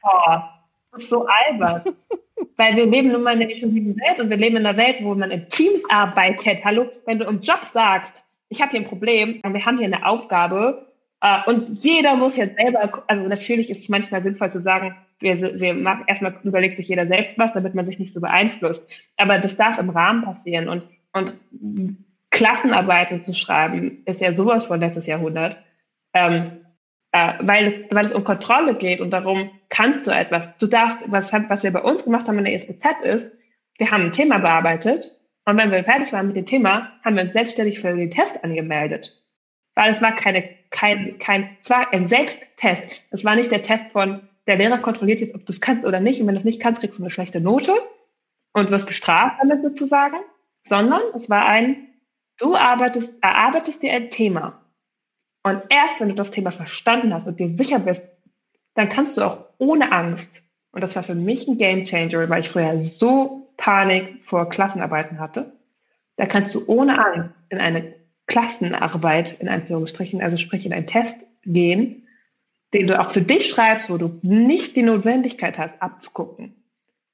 [0.00, 1.82] Boah, das ist so albern.
[2.56, 4.96] Weil wir leben nun mal in einer inklusiven Welt und wir leben in einer Welt,
[5.02, 6.64] wo man in Teams arbeitet.
[6.64, 9.86] Hallo, wenn du im Job sagst, ich habe hier ein Problem und wir haben hier
[9.86, 10.92] eine Aufgabe,
[11.24, 15.60] Uh, und jeder muss jetzt selber, also natürlich ist es manchmal sinnvoll zu sagen, wir,
[15.60, 18.88] wir machen, erstmal überlegt sich jeder selbst was, damit man sich nicht so beeinflusst.
[19.16, 21.36] Aber das darf im Rahmen passieren und, und
[22.30, 25.56] Klassenarbeiten zu schreiben, ist ja sowas von letztes Jahrhundert,
[26.14, 26.62] ähm,
[27.12, 30.56] äh, weil, es, weil es um Kontrolle geht und darum, kannst du etwas.
[30.58, 33.36] Du darfst, was, was wir bei uns gemacht haben in der SPZ ist,
[33.78, 35.10] wir haben ein Thema bearbeitet
[35.44, 38.42] und wenn wir fertig waren mit dem Thema, haben wir uns selbstständig für den Test
[38.44, 39.22] angemeldet.
[39.74, 42.84] Weil es war keine, kein, kein, es war ein Selbsttest.
[43.10, 46.00] Es war nicht der Test von, der Lehrer kontrolliert jetzt, ob du es kannst oder
[46.00, 46.20] nicht.
[46.20, 47.72] Und wenn du es nicht kannst, kriegst du eine schlechte Note
[48.52, 50.16] und wirst bestraft damit sozusagen.
[50.62, 51.88] Sondern es war ein,
[52.38, 54.60] du arbeitest, erarbeitest dir ein Thema.
[55.42, 58.08] Und erst wenn du das Thema verstanden hast und dir sicher bist,
[58.74, 62.40] dann kannst du auch ohne Angst, und das war für mich ein Game Changer, weil
[62.40, 65.52] ich vorher so Panik vor Klassenarbeiten hatte,
[66.16, 67.94] da kannst du ohne Angst in eine
[68.26, 72.01] Klassenarbeit, in Anführungsstrichen, also sprich in einen Test gehen
[72.72, 76.54] den du auch für dich schreibst, wo du nicht die Notwendigkeit hast, abzugucken,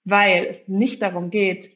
[0.04, 1.70] weil es nicht darum geht,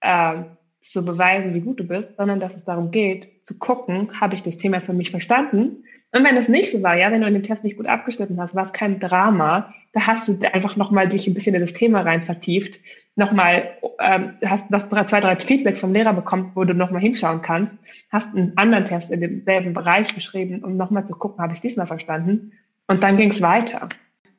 [0.00, 0.42] äh,
[0.80, 4.42] zu beweisen, wie gut du bist, sondern dass es darum geht, zu gucken, habe ich
[4.42, 5.84] das Thema für mich verstanden?
[6.10, 8.40] Und wenn es nicht so war, ja, wenn du in dem Test nicht gut abgeschnitten
[8.40, 9.72] hast, war es kein Drama.
[9.92, 12.80] Da hast du einfach nochmal dich ein bisschen in das Thema rein vertieft,
[13.14, 13.70] nochmal,
[14.00, 17.76] ähm, hast noch zwei, drei Feedbacks vom Lehrer bekommen, wo du nochmal hinschauen kannst,
[18.10, 21.86] hast einen anderen Test in demselben Bereich geschrieben, um nochmal zu gucken, habe ich diesmal
[21.86, 22.52] verstanden?
[22.92, 23.88] Und dann ging es weiter.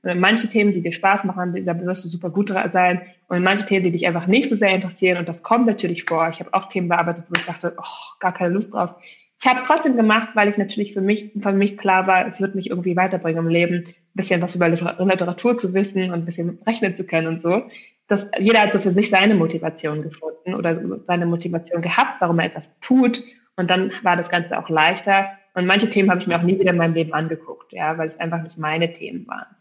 [0.03, 3.01] Und manche Themen, die dir Spaß machen, da wirst du super gut sein.
[3.27, 6.29] Und manche Themen, die dich einfach nicht so sehr interessieren, und das kommt natürlich vor.
[6.29, 8.93] Ich habe auch Themen bearbeitet, wo ich dachte, oh, gar keine Lust drauf.
[9.41, 12.39] Ich habe es trotzdem gemacht, weil ich natürlich für mich, für mich klar war, es
[12.39, 16.25] wird mich irgendwie weiterbringen im Leben, ein bisschen was über Literatur zu wissen und ein
[16.25, 17.63] bisschen rechnen zu können und so.
[18.07, 22.45] Das, jeder hat so für sich seine Motivation gefunden oder seine Motivation gehabt, warum er
[22.45, 23.23] etwas tut.
[23.55, 25.31] Und dann war das Ganze auch leichter.
[25.53, 28.07] Und manche Themen habe ich mir auch nie wieder in meinem Leben angeguckt, ja, weil
[28.07, 29.55] es einfach nicht meine Themen waren.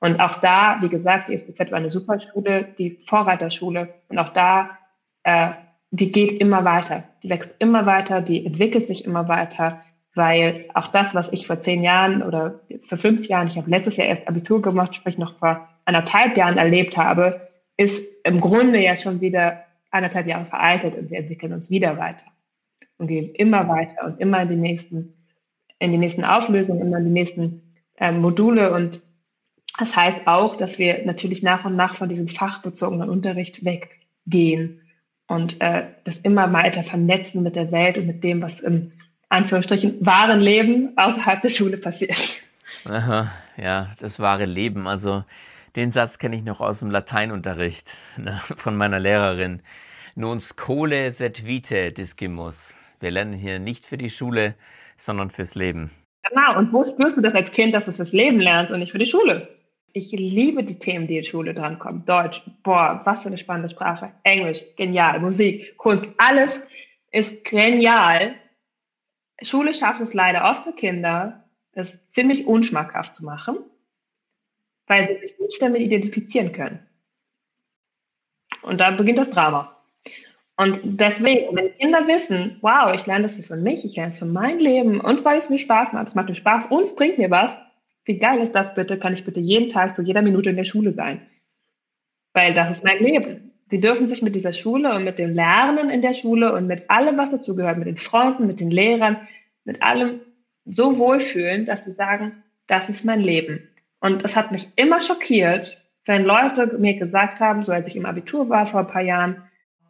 [0.00, 3.94] Und auch da, wie gesagt, die SBZ war eine super Schule, die Vorreiterschule.
[4.08, 4.70] Und auch da,
[5.22, 5.50] äh,
[5.90, 7.04] die geht immer weiter.
[7.22, 9.82] Die wächst immer weiter, die entwickelt sich immer weiter,
[10.14, 13.70] weil auch das, was ich vor zehn Jahren oder jetzt vor fünf Jahren, ich habe
[13.70, 18.80] letztes Jahr erst Abitur gemacht, sprich noch vor anderthalb Jahren erlebt habe, ist im Grunde
[18.80, 22.24] ja schon wieder anderthalb Jahre veraltet und wir entwickeln uns wieder weiter
[22.98, 25.14] und gehen immer weiter und immer in die nächsten
[25.78, 28.72] in die nächsten Auflösungen, immer in die nächsten äh, Module.
[28.72, 29.02] Und
[29.78, 34.80] das heißt auch, dass wir natürlich nach und nach von diesem fachbezogenen Unterricht weggehen
[35.26, 38.92] und äh, das immer weiter vernetzen mit der Welt und mit dem, was im
[39.28, 42.42] Anführungsstrichen wahren Leben außerhalb der Schule passiert.
[42.84, 44.86] Aha, ja, das wahre Leben.
[44.86, 45.24] Also
[45.74, 49.62] den Satz kenne ich noch aus dem Lateinunterricht ne, von meiner Lehrerin.
[50.14, 52.72] Non scole sed vitae discimus.
[53.00, 54.54] Wir lernen hier nicht für die Schule,
[54.98, 55.90] sondern fürs Leben.
[56.28, 58.92] Genau, und wo spürst du das als Kind, dass du fürs Leben lernst und nicht
[58.92, 59.48] für die Schule?
[59.92, 62.04] Ich liebe die Themen, die in Schule drankommen.
[62.04, 64.12] Deutsch, boah, was für eine spannende Sprache.
[64.24, 65.20] Englisch, genial.
[65.20, 66.60] Musik, Kunst, alles
[67.10, 68.34] ist genial.
[69.40, 73.58] Schule schafft es leider oft für Kinder, es ziemlich unschmackhaft zu machen,
[74.86, 76.86] weil sie sich nicht damit identifizieren können.
[78.62, 79.75] Und da beginnt das Drama.
[80.56, 84.18] Und deswegen, wenn Kinder wissen, wow, ich lerne das hier für mich, ich lerne es
[84.18, 86.96] für mein Leben und weil es mir Spaß macht, es macht mir Spaß und es
[86.96, 87.60] bringt mir was,
[88.06, 90.64] wie geil ist das bitte, kann ich bitte jeden Tag zu jeder Minute in der
[90.64, 91.20] Schule sein.
[92.32, 93.52] Weil das ist mein Leben.
[93.68, 96.88] Sie dürfen sich mit dieser Schule und mit dem Lernen in der Schule und mit
[96.88, 99.16] allem, was dazugehört, mit den Freunden, mit den Lehrern,
[99.64, 100.20] mit allem
[100.64, 102.32] so wohlfühlen, dass sie sagen,
[102.66, 103.68] das ist mein Leben.
[104.00, 108.06] Und es hat mich immer schockiert, wenn Leute mir gesagt haben, so als ich im
[108.06, 109.42] Abitur war vor ein paar Jahren,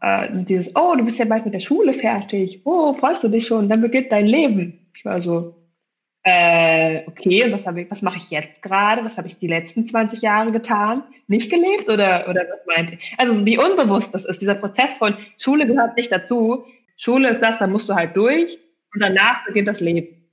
[0.07, 3.47] äh, dieses, oh, du bist ja bald mit der Schule fertig, oh, freust du dich
[3.47, 4.87] schon, dann beginnt dein Leben.
[4.95, 5.57] Ich war so,
[6.23, 9.05] äh, okay, und was, ich, was mache ich jetzt gerade?
[9.05, 11.03] Was habe ich die letzten 20 Jahre getan?
[11.27, 12.99] Nicht gelebt oder, oder was meint ihr?
[13.19, 16.65] Also wie unbewusst das ist, dieser Prozess von Schule gehört nicht dazu.
[16.97, 18.59] Schule ist das, da musst du halt durch
[18.95, 20.31] und danach beginnt das Leben.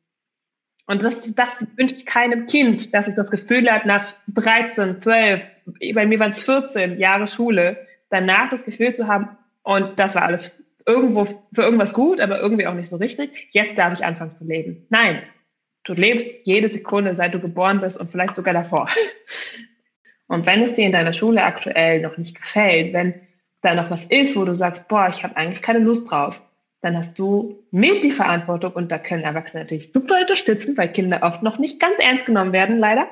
[0.85, 5.49] Und das, das wünsche ich keinem Kind, dass es das Gefühl hat, nach 13, 12,
[5.95, 9.29] bei mir waren es 14 Jahre Schule, danach das Gefühl zu haben,
[9.63, 10.51] und das war alles
[10.85, 13.47] irgendwo für irgendwas gut, aber irgendwie auch nicht so richtig.
[13.51, 14.85] Jetzt darf ich anfangen zu leben.
[14.89, 15.23] Nein,
[15.85, 18.89] du lebst jede Sekunde, seit du geboren bist und vielleicht sogar davor.
[20.27, 23.13] Und wenn es dir in deiner Schule aktuell noch nicht gefällt, wenn
[23.61, 26.41] da noch was ist, wo du sagst, boah, ich habe eigentlich keine Lust drauf,
[26.81, 31.19] dann hast du mit die Verantwortung und da können Erwachsene natürlich super unterstützen, weil Kinder
[31.21, 33.07] oft noch nicht ganz ernst genommen werden, leider.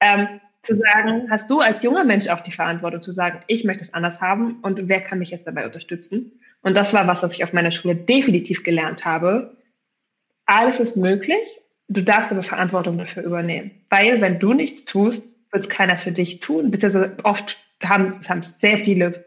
[0.00, 3.82] Ähm, zu sagen, hast du als junger Mensch auch die Verantwortung zu sagen, ich möchte
[3.82, 6.40] es anders haben und wer kann mich jetzt dabei unterstützen?
[6.62, 9.56] Und das war was, was ich auf meiner Schule definitiv gelernt habe.
[10.46, 13.70] Alles ist möglich, du darfst aber Verantwortung dafür übernehmen.
[13.88, 16.70] Weil wenn du nichts tust, wird es keiner für dich tun.
[16.70, 19.24] Beziehungsweise oft haben, es haben sehr viele,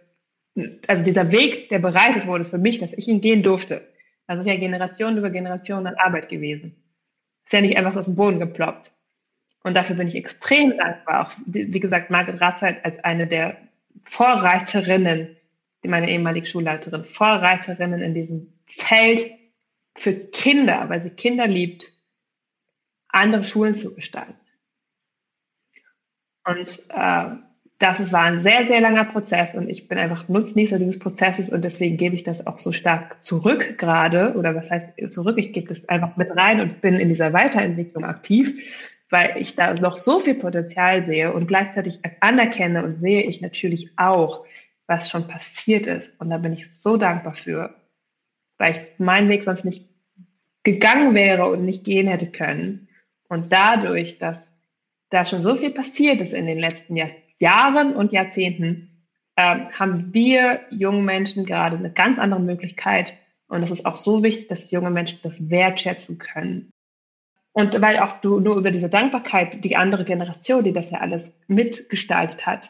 [0.87, 3.87] also dieser Weg, der bereitet wurde für mich, dass ich ihn gehen durfte,
[4.27, 6.75] das ist ja Generation über Generation an Arbeit gewesen.
[7.45, 8.93] Ist ja nicht einfach aus dem Boden geploppt.
[9.63, 11.27] Und dafür bin ich extrem dankbar.
[11.27, 13.57] Auch, wie gesagt, Margret Rathfeld als eine der
[14.05, 15.35] Vorreiterinnen,
[15.83, 19.29] meine ehemalige Schulleiterin, Vorreiterinnen in diesem Feld
[19.95, 21.91] für Kinder, weil sie Kinder liebt,
[23.09, 24.35] andere Schulen zu gestalten.
[26.45, 27.35] Und äh,
[27.79, 31.63] das war ein sehr, sehr langer Prozess und ich bin einfach Nutznießer dieses Prozesses und
[31.63, 35.37] deswegen gebe ich das auch so stark zurück gerade oder was heißt zurück?
[35.37, 38.61] Ich gebe das einfach mit rein und bin in dieser Weiterentwicklung aktiv,
[39.09, 43.91] weil ich da noch so viel Potenzial sehe und gleichzeitig anerkenne und sehe ich natürlich
[43.97, 44.45] auch,
[44.87, 46.19] was schon passiert ist.
[46.19, 47.75] Und da bin ich so dankbar für,
[48.57, 49.89] weil ich meinen Weg sonst nicht
[50.63, 52.87] gegangen wäre und nicht gehen hätte können.
[53.27, 54.55] Und dadurch, dass
[55.09, 60.13] da schon so viel passiert ist in den letzten Jahr Jahren und Jahrzehnten, äh, haben
[60.13, 63.13] wir jungen Menschen gerade eine ganz andere Möglichkeit.
[63.47, 66.69] Und es ist auch so wichtig, dass junge Menschen das wertschätzen können.
[67.59, 71.33] Und weil auch du nur über diese Dankbarkeit die andere Generation, die das ja alles
[71.49, 72.69] mitgestaltet hat,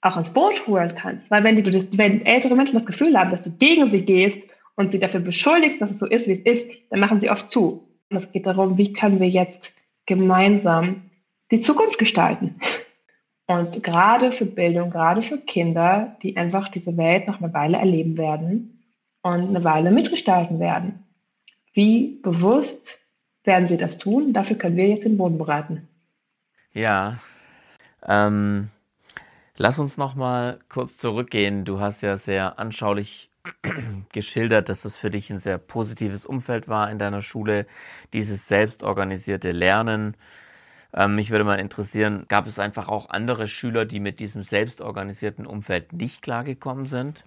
[0.00, 1.30] auch ins Boot holen kannst.
[1.30, 4.00] Weil wenn, die, du das, wenn ältere Menschen das Gefühl haben, dass du gegen sie
[4.00, 7.28] gehst und sie dafür beschuldigst, dass es so ist, wie es ist, dann machen sie
[7.28, 7.86] oft zu.
[8.08, 9.74] Und es geht darum, wie können wir jetzt
[10.06, 11.10] gemeinsam
[11.50, 12.58] die Zukunft gestalten.
[13.46, 18.16] Und gerade für Bildung, gerade für Kinder, die einfach diese Welt noch eine Weile erleben
[18.16, 18.82] werden
[19.20, 21.04] und eine Weile mitgestalten werden.
[21.74, 22.99] Wie bewusst
[23.44, 24.32] werden sie das tun.
[24.32, 25.88] Dafür können wir jetzt den Boden bereiten.
[26.72, 27.18] Ja.
[28.06, 28.70] Ähm,
[29.56, 31.64] lass uns noch mal kurz zurückgehen.
[31.64, 33.30] Du hast ja sehr anschaulich
[34.12, 37.66] geschildert, dass es für dich ein sehr positives Umfeld war in deiner Schule,
[38.12, 40.16] dieses selbstorganisierte Lernen.
[40.92, 45.46] Ähm, mich würde mal interessieren, gab es einfach auch andere Schüler, die mit diesem selbstorganisierten
[45.46, 47.24] Umfeld nicht klargekommen sind?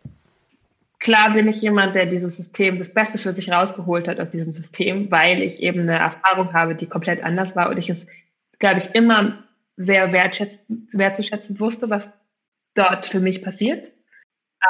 [1.03, 4.53] Klar bin ich jemand, der dieses System das Beste für sich rausgeholt hat aus diesem
[4.53, 8.07] System, weil ich eben eine Erfahrung habe, die komplett anders war und ich es,
[8.57, 9.43] glaube ich, immer
[9.75, 12.09] sehr wertzuschätzen wusste, was
[12.73, 13.91] dort für mich passiert.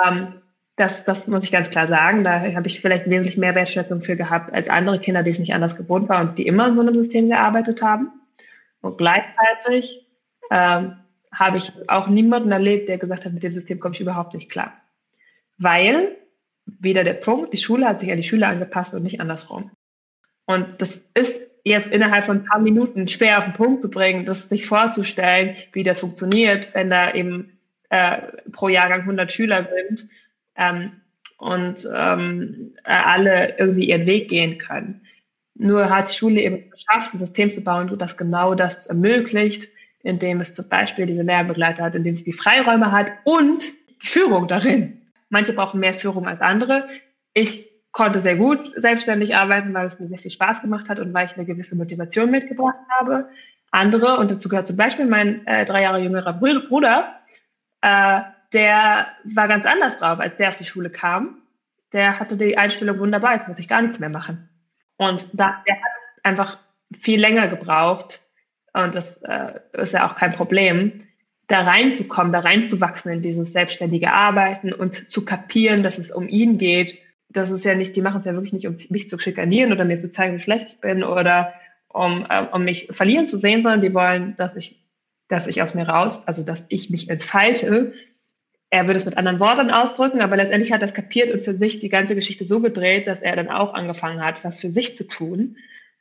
[0.03, 0.41] Ähm,
[0.75, 2.23] das, das muss ich ganz klar sagen.
[2.23, 5.53] Da habe ich vielleicht wesentlich mehr Wertschätzung für gehabt als andere Kinder, die es nicht
[5.53, 8.11] anders gewohnt waren und die immer in so einem System gearbeitet haben.
[8.81, 10.07] Und gleichzeitig
[10.49, 10.97] ähm,
[11.31, 14.49] habe ich auch niemanden erlebt, der gesagt hat, mit dem System komme ich überhaupt nicht
[14.49, 14.73] klar.
[15.59, 16.17] Weil
[16.65, 19.71] wieder der Punkt, die Schule hat sich an die Schüler angepasst und nicht andersrum.
[20.45, 24.25] Und das ist jetzt innerhalb von ein paar Minuten schwer auf den Punkt zu bringen,
[24.25, 27.57] das sich vorzustellen, wie das funktioniert, wenn da eben
[27.89, 28.17] äh,
[28.51, 30.09] pro Jahrgang 100 Schüler sind
[30.57, 30.91] ähm,
[31.37, 35.01] und ähm, äh, alle irgendwie ihren Weg gehen können.
[35.55, 39.67] Nur hat die Schule eben geschafft, ein System zu bauen, das genau das ermöglicht,
[40.01, 43.63] indem es zum Beispiel diese Lernbegleiter hat, indem es die Freiräume hat und
[44.01, 45.02] die Führung darin.
[45.33, 46.87] Manche brauchen mehr Führung als andere.
[47.33, 51.11] Ich konnte sehr gut selbstständig arbeiten, weil es mir sehr viel Spaß gemacht hat und
[51.11, 53.29] weil ich eine gewisse Motivation mitgebracht habe.
[53.71, 57.19] Andere, und dazu gehört zum Beispiel mein äh, drei Jahre jüngerer Bruder,
[57.81, 58.21] äh,
[58.53, 61.41] der war ganz anders drauf, als der auf die Schule kam.
[61.93, 64.49] Der hatte die Einstellung wunderbar, jetzt muss ich gar nichts mehr machen.
[64.97, 65.91] Und da, der hat
[66.21, 66.59] einfach
[67.01, 68.21] viel länger gebraucht,
[68.73, 71.07] und das äh, ist ja auch kein Problem,
[71.53, 76.57] da reinzukommen, da reinzuwachsen in dieses selbstständige Arbeiten und zu kapieren, dass es um ihn
[76.57, 76.97] geht.
[77.29, 79.85] Das ist ja nicht, die machen es ja wirklich nicht, um mich zu schikanieren oder
[79.85, 81.53] mir zu zeigen, wie schlecht ich bin oder
[81.89, 84.83] um, äh, um mich verlieren zu sehen, sondern die wollen, dass ich,
[85.27, 87.93] dass ich aus mir raus, also dass ich mich entfalte.
[88.71, 91.53] Er würde es mit anderen Worten ausdrücken, aber letztendlich hat er es kapiert und für
[91.53, 94.97] sich die ganze Geschichte so gedreht, dass er dann auch angefangen hat, was für sich
[94.97, 95.57] zu tun.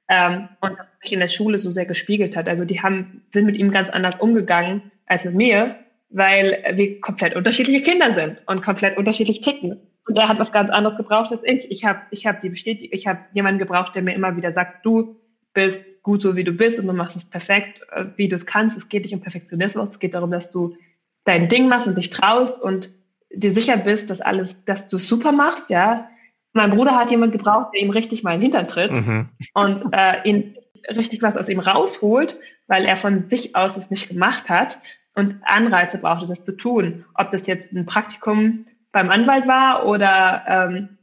[0.08, 2.48] Ähm, und das sich in der Schule so sehr gespiegelt hat.
[2.48, 5.76] Also die haben, sind mit ihm ganz anders umgegangen als mit mir,
[6.08, 9.80] weil wir komplett unterschiedliche Kinder sind und komplett unterschiedlich ticken.
[10.06, 11.70] Und er hat was ganz anderes gebraucht als ich.
[11.70, 14.84] Ich habe ich hab die Bestätigung, ich habe jemanden gebraucht, der mir immer wieder sagt,
[14.84, 15.16] du
[15.52, 18.46] bist gut so, wie du bist und du machst es perfekt, äh, wie du es
[18.46, 18.76] kannst.
[18.76, 20.76] Es geht nicht um Perfektionismus, es geht darum, dass du
[21.24, 22.90] dein Ding machst und dich traust und
[23.30, 26.08] dir sicher bist, dass alles, dass du super machst, ja.
[26.52, 29.28] Mein Bruder hat jemand gebraucht, der ihm richtig mal in den Hintern tritt mhm.
[29.54, 30.56] und äh, ihn
[30.88, 34.78] richtig was aus ihm rausholt, weil er von sich aus es nicht gemacht hat
[35.14, 37.04] und Anreize brauchte, das zu tun.
[37.14, 40.98] Ob das jetzt ein Praktikum beim Anwalt war oder, ähm,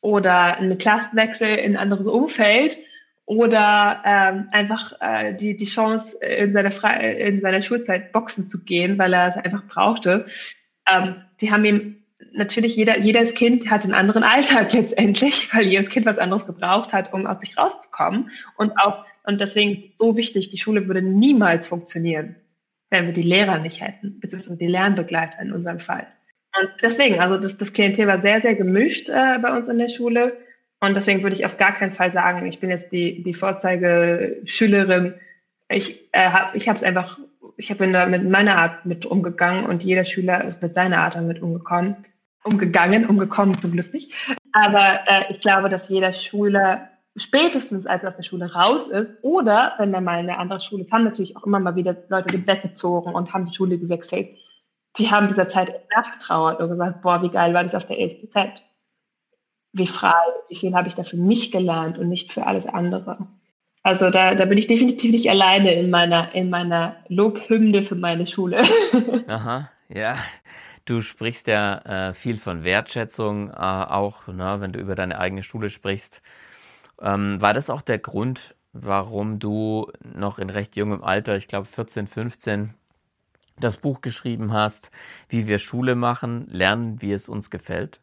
[0.00, 2.76] oder ein Klassenwechsel in ein anderes Umfeld
[3.26, 8.64] oder ähm, einfach äh, die, die Chance, in seiner, Fre in seiner Schulzeit boxen zu
[8.64, 10.26] gehen, weil er es einfach brauchte.
[10.88, 11.96] Ähm, die haben ihm
[12.32, 16.92] natürlich jeder, jedes Kind hat einen anderen Alltag letztendlich, weil jedes Kind was anderes gebraucht
[16.92, 18.30] hat, um aus sich rauszukommen.
[18.56, 22.36] Und auch, und deswegen so wichtig, die Schule würde niemals funktionieren,
[22.90, 26.06] wenn wir die Lehrer nicht hätten, beziehungsweise die Lernbegleiter in unserem Fall.
[26.58, 29.88] Und deswegen, also das, das Klientel war sehr, sehr gemischt äh, bei uns in der
[29.88, 30.36] Schule.
[30.80, 35.14] Und deswegen würde ich auf gar keinen Fall sagen, ich bin jetzt die, die Vorzeigeschülerin.
[35.68, 37.18] Ich äh, habe ich es einfach
[37.58, 41.16] ich bin da mit meiner Art mit umgegangen und jeder Schüler ist mit seiner Art
[41.16, 41.96] damit umgekommen.
[42.44, 44.12] Umgegangen, umgekommen zum Glück nicht.
[44.52, 49.16] Aber äh, ich glaube, dass jeder Schüler spätestens als er aus der Schule raus ist
[49.22, 51.96] oder wenn er mal in eine andere Schule ist, haben natürlich auch immer mal wieder
[52.08, 54.28] Leute den Bett gezogen und haben die Schule gewechselt.
[54.98, 58.62] Die haben dieser Zeit nachgetrauert und gesagt, boah, wie geil war das auf der ESPZ.
[59.72, 60.12] Wie frei,
[60.48, 63.28] wie viel habe ich da für mich gelernt und nicht für alles andere.
[63.82, 68.26] Also da, da bin ich definitiv nicht alleine in meiner, in meiner Lobhymne für meine
[68.26, 68.62] Schule.
[69.28, 70.16] Aha, ja.
[70.84, 75.42] Du sprichst ja äh, viel von Wertschätzung, äh, auch ne, wenn du über deine eigene
[75.42, 76.22] Schule sprichst.
[77.00, 81.66] Ähm, war das auch der Grund, warum du noch in recht jungem Alter, ich glaube
[81.66, 82.74] 14, 15,
[83.60, 84.90] das Buch geschrieben hast,
[85.28, 88.00] wie wir Schule machen, lernen, wie es uns gefällt?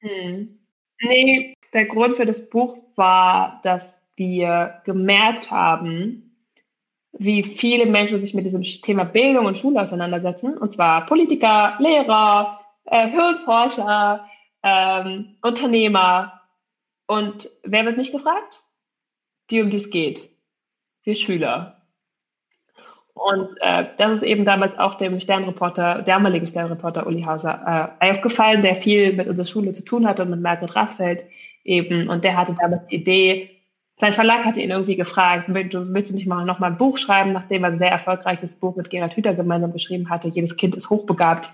[0.00, 0.58] Hm.
[1.00, 6.28] Nee, der Grund für das Buch war, dass wir gemerkt haben,
[7.12, 12.60] wie viele Menschen sich mit diesem Thema Bildung und Schule auseinandersetzen, und zwar Politiker, Lehrer,
[12.84, 14.26] äh, Hirnforscher,
[14.62, 16.37] ähm, Unternehmer.
[17.08, 18.62] Und wer wird nicht gefragt?
[19.50, 20.28] Die, um die es geht.
[21.02, 21.82] Wir Schüler.
[23.14, 28.62] Und äh, das ist eben damals auch dem Sternreporter, damaligen Sternreporter Uli Hauser äh, aufgefallen,
[28.62, 31.24] der viel mit unserer Schule zu tun hatte und mit Margret Rasfeld
[31.64, 32.08] eben.
[32.08, 33.50] Und der hatte damals die Idee,
[33.96, 36.78] sein Verlag hatte ihn irgendwie gefragt, willst du, willst du nicht mal noch mal ein
[36.78, 40.56] Buch schreiben, nachdem er ein sehr erfolgreiches Buch mit Gerhard Hüther gemeinsam geschrieben hatte, jedes
[40.56, 41.50] Kind ist hochbegabt.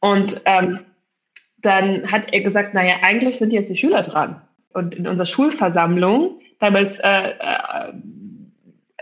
[0.00, 0.80] Und ähm,
[1.58, 4.42] dann hat er gesagt, naja, eigentlich sind jetzt die Schüler dran.
[4.76, 7.92] Und in unserer Schulversammlung, damals äh, äh,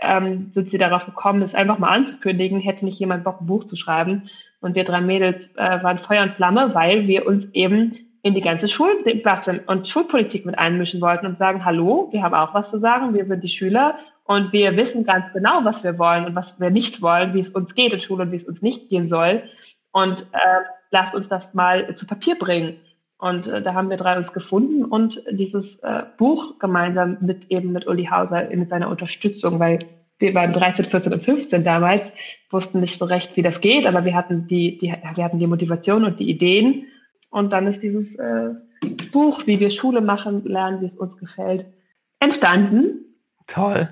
[0.01, 3.65] ähm, sind sie darauf gekommen, es einfach mal anzukündigen, hätte nicht jemand Bock, ein Buch
[3.65, 4.29] zu schreiben.
[4.61, 8.41] Und wir drei Mädels äh, waren Feuer und Flamme, weil wir uns eben in die
[8.41, 12.79] ganze Schuldebatte und Schulpolitik mit einmischen wollten und sagen, hallo, wir haben auch was zu
[12.79, 16.57] sagen, wir sind die Schüler und wir wissen ganz genau, was wir wollen und was
[16.61, 19.09] wir nicht wollen, wie es uns geht in Schule und wie es uns nicht gehen
[19.09, 19.43] soll.
[19.91, 20.37] Und äh,
[20.91, 22.77] lasst uns das mal zu Papier bringen.
[23.25, 27.71] Und äh, da haben wir drei uns gefunden und dieses äh, Buch gemeinsam mit eben
[27.71, 29.79] mit Uli Hauser mit seiner Unterstützung, weil
[30.19, 32.11] wir waren 13, 14 und 15 damals,
[32.51, 35.47] wussten nicht so recht, wie das geht, aber wir hatten die, die, wir hatten die
[35.47, 36.85] Motivation und die Ideen
[37.31, 38.51] und dann ist dieses äh,
[39.11, 41.65] Buch, wie wir Schule machen, lernen, wie es uns gefällt,
[42.19, 43.05] entstanden.
[43.47, 43.89] Toll.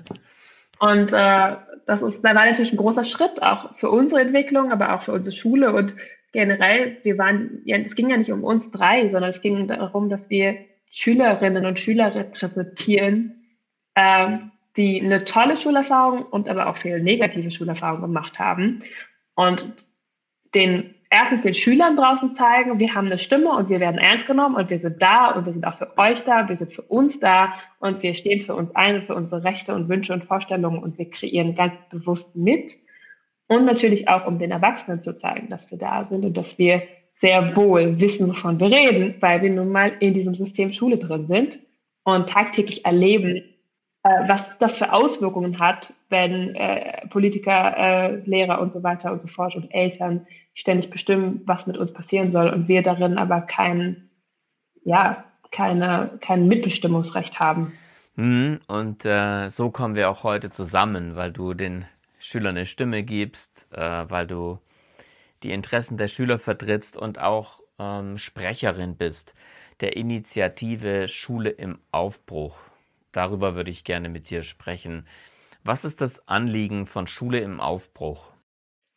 [0.78, 1.56] Und äh,
[1.86, 5.12] das ist, da war natürlich ein großer Schritt, auch für unsere Entwicklung, aber auch für
[5.12, 5.92] unsere Schule und
[6.34, 10.10] generell, wir waren, ja, es ging ja nicht um uns drei, sondern es ging darum,
[10.10, 10.56] dass wir
[10.90, 13.46] Schülerinnen und Schüler repräsentieren,
[13.94, 14.38] äh,
[14.76, 18.80] die eine tolle Schulerfahrung und aber auch viele negative Schulerfahrungen gemacht haben.
[19.34, 19.86] Und
[20.54, 24.56] den erstens den Schülern draußen zeigen, wir haben eine Stimme und wir werden ernst genommen
[24.56, 27.20] und wir sind da und wir sind auch für euch da, wir sind für uns
[27.20, 30.82] da und wir stehen für uns ein und für unsere Rechte und Wünsche und Vorstellungen
[30.82, 32.72] und wir kreieren ganz bewusst mit.
[33.46, 36.82] Und natürlich auch, um den Erwachsenen zu zeigen, dass wir da sind und dass wir
[37.16, 41.26] sehr wohl wissen, wovon wir reden, weil wir nun mal in diesem System Schule drin
[41.26, 41.58] sind
[42.04, 43.42] und tagtäglich erleben,
[44.02, 49.22] äh, was das für Auswirkungen hat, wenn äh, Politiker, äh, Lehrer und so weiter und
[49.22, 53.40] so fort und Eltern ständig bestimmen, was mit uns passieren soll und wir darin aber
[53.40, 54.10] kein,
[54.84, 57.72] ja, keine, kein Mitbestimmungsrecht haben.
[58.16, 61.84] Mhm, und äh, so kommen wir auch heute zusammen, weil du den
[62.24, 64.58] Schülern eine Stimme gibst, äh, weil du
[65.42, 69.34] die Interessen der Schüler vertrittst und auch ähm, Sprecherin bist
[69.80, 72.58] der Initiative Schule im Aufbruch.
[73.12, 75.06] Darüber würde ich gerne mit dir sprechen.
[75.64, 78.30] Was ist das Anliegen von Schule im Aufbruch?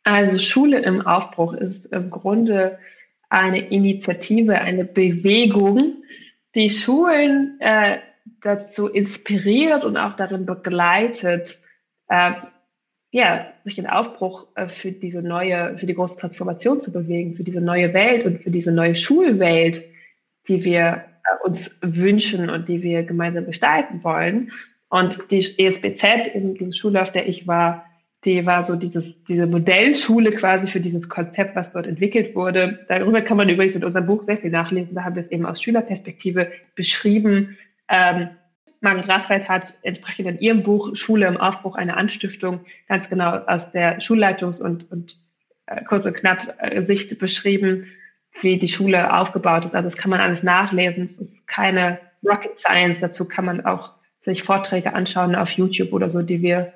[0.04, 2.78] Also Schule im Aufbruch ist im Grunde
[3.28, 6.02] eine Initiative, eine Bewegung,
[6.54, 7.98] die Schulen äh,
[8.40, 11.60] dazu inspiriert und auch darin begleitet,
[12.08, 12.32] äh,
[13.10, 17.44] ja, sich in Aufbruch äh, für diese neue, für die große Transformation zu bewegen, für
[17.44, 19.82] diese neue Welt und für diese neue Schulwelt,
[20.46, 24.52] die wir äh, uns wünschen und die wir gemeinsam gestalten wollen.
[24.90, 27.84] Und die ESBZ, in dem Schule, auf der ich war,
[28.24, 32.84] die war so dieses, diese Modellschule quasi für dieses Konzept, was dort entwickelt wurde.
[32.88, 34.94] Darüber kann man übrigens in unserem Buch sehr viel nachlesen.
[34.94, 37.56] Da haben wir es eben aus Schülerperspektive beschrieben.
[37.88, 38.30] Ähm,
[38.80, 43.72] Margit Rasfeld hat entsprechend in ihrem Buch Schule im Aufbruch eine Anstiftung ganz genau aus
[43.72, 45.16] der Schulleitungs- und, und
[45.66, 47.86] äh, kurz und knapp äh, Sicht beschrieben
[48.40, 49.74] wie die Schule aufgebaut ist.
[49.74, 51.04] Also das kann man alles nachlesen.
[51.04, 52.98] Es ist keine Rocket Science.
[53.00, 56.72] Dazu kann man auch sich Vorträge anschauen auf YouTube oder so, die wir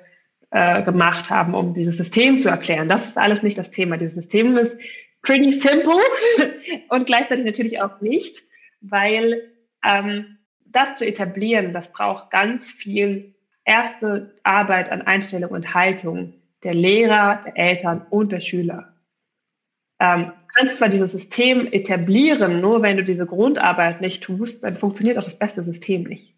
[0.51, 2.89] äh, gemacht haben, um dieses System zu erklären.
[2.89, 3.97] Das ist alles nicht das Thema.
[3.97, 4.77] Dieses System ist
[5.21, 5.99] pretty simple
[6.89, 8.43] und gleichzeitig natürlich auch nicht,
[8.81, 9.51] weil
[9.83, 10.37] ähm,
[10.73, 13.33] das zu etablieren, das braucht ganz viel
[13.65, 18.93] erste Arbeit an Einstellung und Haltung der Lehrer, der Eltern und der Schüler.
[19.99, 25.17] Ähm, kannst zwar dieses System etablieren, nur wenn du diese Grundarbeit nicht tust, dann funktioniert
[25.17, 26.35] auch das beste System nicht.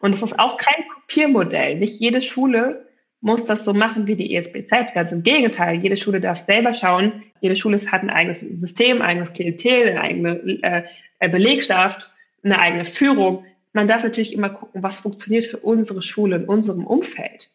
[0.00, 1.76] Und es ist auch kein Kopiermodell.
[1.76, 2.86] Nicht jede Schule
[3.20, 4.94] muss das so machen wie die ESBZ.
[4.94, 7.24] Ganz im Gegenteil, jede Schule darf selber schauen.
[7.40, 10.84] Jede Schule hat ein eigenes System, ein eigenes Klientel, eine eigene
[11.18, 12.10] äh, Belegschaft,
[12.42, 13.44] eine eigene Führung.
[13.76, 17.50] Man darf natürlich immer gucken, was funktioniert für unsere Schule in unserem Umfeld.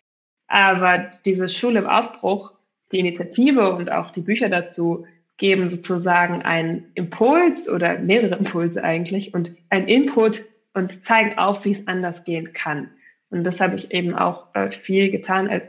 [0.46, 2.54] Aber diese Schule im Aufbruch,
[2.92, 5.08] die Initiative und auch die Bücher dazu,
[5.38, 10.46] geben sozusagen einen Impuls oder mehrere Impulse eigentlich und einen Input
[10.76, 12.92] und zeigen auf, wie es anders gehen kann.
[13.32, 15.64] Und das habe ich eben auch äh, viel getan als,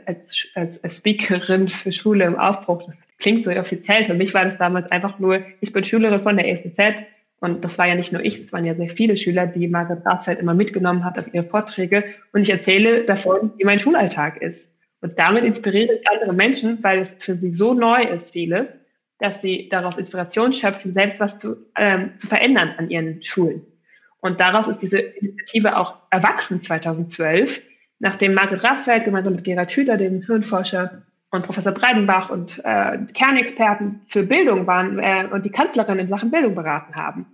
[0.53, 2.83] als, als Speakerin für Schule im Aufbruch.
[2.85, 4.03] Das klingt so offiziell.
[4.03, 7.07] Für mich war das damals einfach nur, ich bin Schülerin von der ESBZ
[7.43, 10.05] und das war ja nicht nur ich, es waren ja sehr viele Schüler, die Margaret
[10.05, 12.05] Ratzfeld immer mitgenommen hat auf ihre Vorträge.
[12.31, 14.69] Und ich erzähle davon, wie mein Schulalltag ist.
[15.01, 18.79] Und damit inspiriere ich andere Menschen, weil es für sie so neu ist, vieles,
[19.19, 23.65] dass sie daraus Inspiration schöpfen, selbst was zu, ähm, zu verändern an ihren Schulen.
[24.21, 27.61] Und daraus ist diese Initiative auch erwachsen 2012,
[27.99, 34.01] nachdem Margret Rasfeld gemeinsam mit Gerhard Hüther, dem Hirnforscher, und Professor Breidenbach und äh, Kernexperten
[34.05, 37.25] für Bildung waren äh, und die Kanzlerin in Sachen Bildung beraten haben.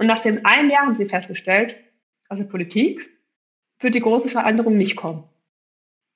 [0.00, 1.76] Und nach dem einen Jahr haben sie festgestellt,
[2.30, 3.10] also Politik
[3.80, 5.24] wird die große Veränderung nicht kommen.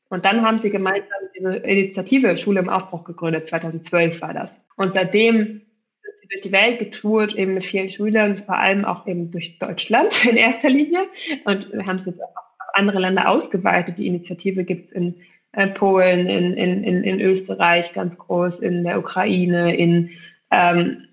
[0.09, 4.65] Und dann haben sie gemeinsam diese Initiative Schule im Aufbruch gegründet, 2012 war das.
[4.77, 5.61] Und seitdem
[6.01, 9.59] sind sie durch die Welt getourt, eben mit vielen Schülern, vor allem auch eben durch
[9.59, 11.07] Deutschland in erster Linie.
[11.45, 13.99] Und haben es jetzt auch auf andere Länder ausgeweitet.
[13.99, 15.17] Die Initiative gibt es in
[15.53, 20.09] äh, Polen, in, in, in, in Österreich ganz groß, in der Ukraine, in,
[20.51, 21.07] ähm,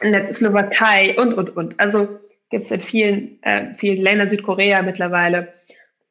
[0.00, 1.80] in der Slowakei und, und, und.
[1.80, 2.20] Also
[2.50, 5.52] gibt es in vielen, äh, vielen Ländern, Südkorea mittlerweile.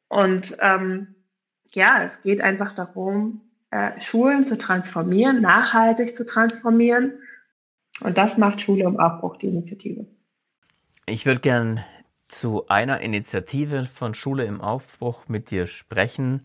[0.08, 1.14] Und ähm,
[1.72, 7.20] ja, es geht einfach darum, äh, Schulen zu transformieren, nachhaltig zu transformieren.
[8.00, 10.06] Und das macht Schule im Aufbruch, die Initiative.
[11.06, 11.84] Ich würde gern
[12.28, 16.42] zu einer Initiative von Schule im Aufbruch mit dir sprechen,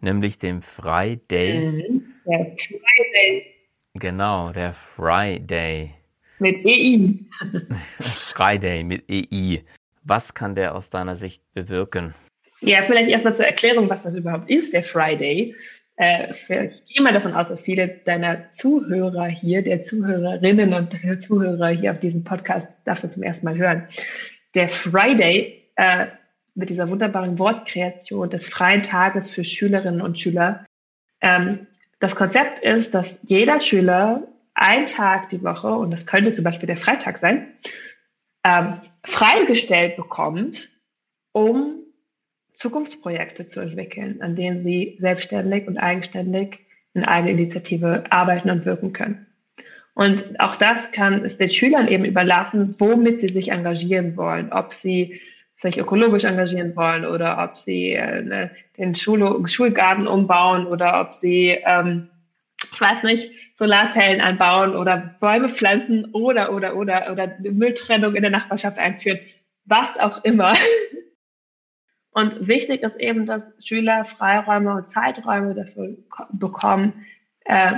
[0.00, 1.58] nämlich dem Friday.
[1.58, 3.54] Mhm, der Friday.
[3.94, 5.94] Genau, der Friday.
[6.38, 7.18] Mit EI.
[8.00, 9.64] Friday mit EI.
[10.04, 12.14] Was kann der aus deiner Sicht bewirken?
[12.60, 15.54] Ja, vielleicht erstmal zur Erklärung, was das überhaupt ist, der Friday.
[15.96, 21.20] Äh, ich gehe mal davon aus, dass viele deiner Zuhörer hier, der Zuhörerinnen und der
[21.20, 23.88] Zuhörer hier auf diesem Podcast dafür zum ersten Mal hören.
[24.54, 26.06] Der Friday äh,
[26.54, 30.64] mit dieser wunderbaren Wortkreation des freien Tages für Schülerinnen und Schüler.
[31.20, 31.66] Ähm,
[32.00, 34.22] das Konzept ist, dass jeder Schüler
[34.58, 37.52] einen Tag die Woche, und das könnte zum Beispiel der Freitag sein,
[38.44, 40.70] ähm, freigestellt bekommt,
[41.32, 41.74] um
[42.54, 46.60] Zukunftsprojekte zu entwickeln, an denen sie selbstständig und eigenständig
[46.94, 49.26] in Eigeninitiative arbeiten und wirken können.
[49.94, 54.72] Und auch das kann es den Schülern eben überlassen, womit sie sich engagieren wollen, ob
[54.72, 55.20] sie
[55.56, 61.14] sich ökologisch engagieren wollen oder ob sie äh, ne, den Schul Schulgarten umbauen oder ob
[61.14, 62.08] sie, ähm,
[62.72, 68.30] ich weiß nicht, Solarzellen anbauen oder Bäume pflanzen oder, oder, oder, oder Mülltrennung in der
[68.30, 69.18] Nachbarschaft einführen,
[69.64, 70.54] was auch immer.
[72.12, 75.96] Und wichtig ist eben, dass Schüler Freiräume und Zeiträume dafür
[76.32, 77.04] bekommen,
[77.44, 77.72] äh,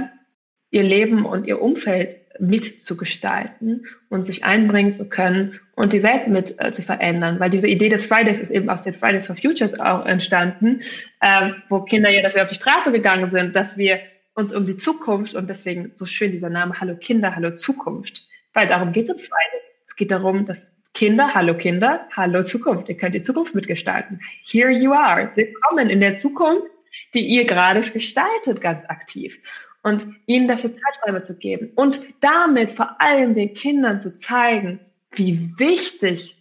[0.70, 6.54] ihr Leben und ihr Umfeld mitzugestalten und sich einbringen zu können und die Welt mit
[6.58, 7.38] äh, zu verändern.
[7.40, 10.80] Weil diese Idee des Fridays ist eben aus den Fridays for Futures auch entstanden,
[11.20, 14.00] äh, wo Kinder ja dafür auf die Straße gegangen sind, dass wir
[14.34, 18.68] uns um die Zukunft und deswegen so schön dieser Name Hallo Kinder, Hallo Zukunft, weil
[18.68, 19.60] darum geht es um Friday.
[19.86, 24.20] Es geht darum, dass Kinder, hallo Kinder, hallo Zukunft, ihr könnt die Zukunft mitgestalten.
[24.42, 25.30] Here you are.
[25.36, 26.66] Willkommen in der Zukunft,
[27.14, 29.40] die ihr gerade gestaltet, ganz aktiv
[29.82, 34.80] und ihnen dafür Zeiträume zu geben und damit vor allem den Kindern zu zeigen,
[35.12, 36.36] wie wichtig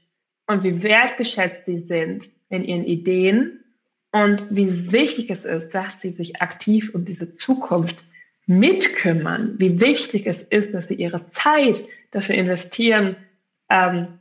[0.47, 3.63] und wie wertgeschätzt sie sind in ihren Ideen
[4.11, 8.03] und wie wichtig es ist, dass sie sich aktiv um diese Zukunft
[8.45, 11.81] mitkümmern, wie wichtig es ist, dass sie ihre Zeit
[12.11, 13.15] dafür investieren,
[13.69, 14.19] ähm,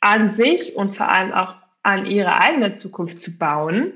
[0.00, 3.92] an sich und vor allem auch an ihre eigene Zukunft zu bauen.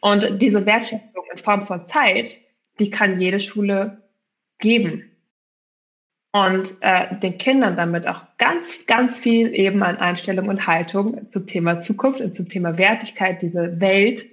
[0.00, 2.36] Und diese Wertschätzung in Form von Zeit
[2.78, 4.02] die kann jede Schule
[4.58, 5.11] geben.
[6.32, 11.46] Und äh, den Kindern damit auch ganz, ganz viel eben an Einstellung und Haltung zum
[11.46, 14.24] Thema Zukunft und zum Thema Wertigkeit dieser Welt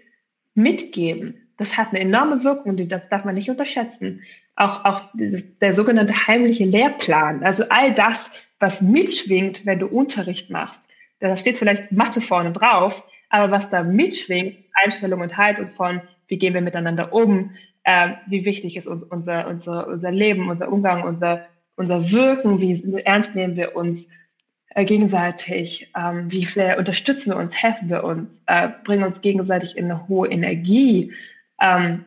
[0.56, 1.50] mitgeben.
[1.58, 4.24] Das hat eine enorme Wirkung, die das darf man nicht unterschätzen.
[4.56, 10.88] Auch, auch der sogenannte heimliche Lehrplan, also all das, was mitschwingt, wenn du Unterricht machst.
[11.20, 16.38] Da steht vielleicht Mathe vorne drauf, aber was da mitschwingt, Einstellung und Haltung von, wie
[16.38, 17.52] gehen wir miteinander um,
[17.84, 21.46] äh, wie wichtig ist uns, unser, unser, unser Leben, unser Umgang, unser,
[21.80, 24.10] unser Wirken, wie ernst nehmen wir uns
[24.76, 29.78] äh, gegenseitig, ähm, wie sehr unterstützen wir uns, helfen wir uns, äh, bringen uns gegenseitig
[29.78, 31.14] in eine hohe Energie.
[31.62, 32.04] Ähm,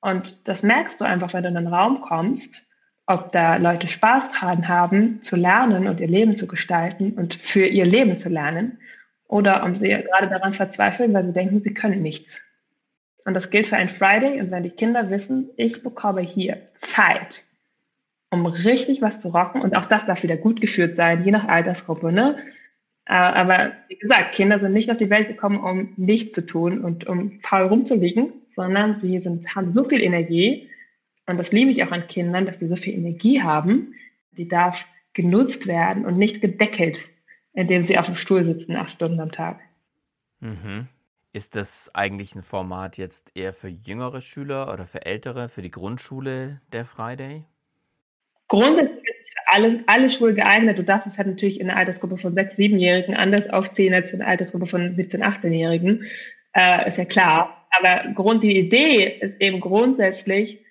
[0.00, 2.66] und das merkst du einfach, wenn du in einen Raum kommst,
[3.06, 7.66] ob da Leute Spaß dran haben, zu lernen und ihr Leben zu gestalten und für
[7.66, 8.78] ihr Leben zu lernen,
[9.28, 12.42] oder ob sie gerade daran verzweifeln, weil sie denken, sie können nichts.
[13.24, 14.40] Und das gilt für ein Friday.
[14.40, 17.44] Und wenn die Kinder wissen, ich bekomme hier Zeit,
[18.32, 21.46] um richtig was zu rocken, und auch das darf wieder gut geführt sein, je nach
[21.46, 22.38] Altersgruppe, ne?
[23.04, 26.82] Äh, aber wie gesagt, Kinder sind nicht auf die Welt gekommen, um nichts zu tun
[26.82, 30.70] und um faul rumzuliegen, sondern sie sind, haben so viel Energie.
[31.26, 33.94] Und das liebe ich auch an Kindern, dass die so viel Energie haben.
[34.30, 36.98] Die darf genutzt werden und nicht gedeckelt,
[37.52, 39.60] indem sie auf dem Stuhl sitzen, acht Stunden am Tag.
[40.40, 40.88] Mhm.
[41.34, 45.70] Ist das eigentlich ein Format jetzt eher für jüngere Schüler oder für ältere, für die
[45.70, 47.44] Grundschule der Friday?
[48.52, 50.78] Grundsätzlich ist es für alle, Schulen geeignet.
[50.78, 54.18] Du darfst es halt natürlich in der Altersgruppe von 6-, 7-Jährigen anders aufziehen als in
[54.18, 56.04] der Altersgruppe von 17-, 18-Jährigen.
[56.54, 57.66] Äh, ist ja klar.
[57.70, 60.62] Aber Grund, die Idee ist eben grundsätzlich,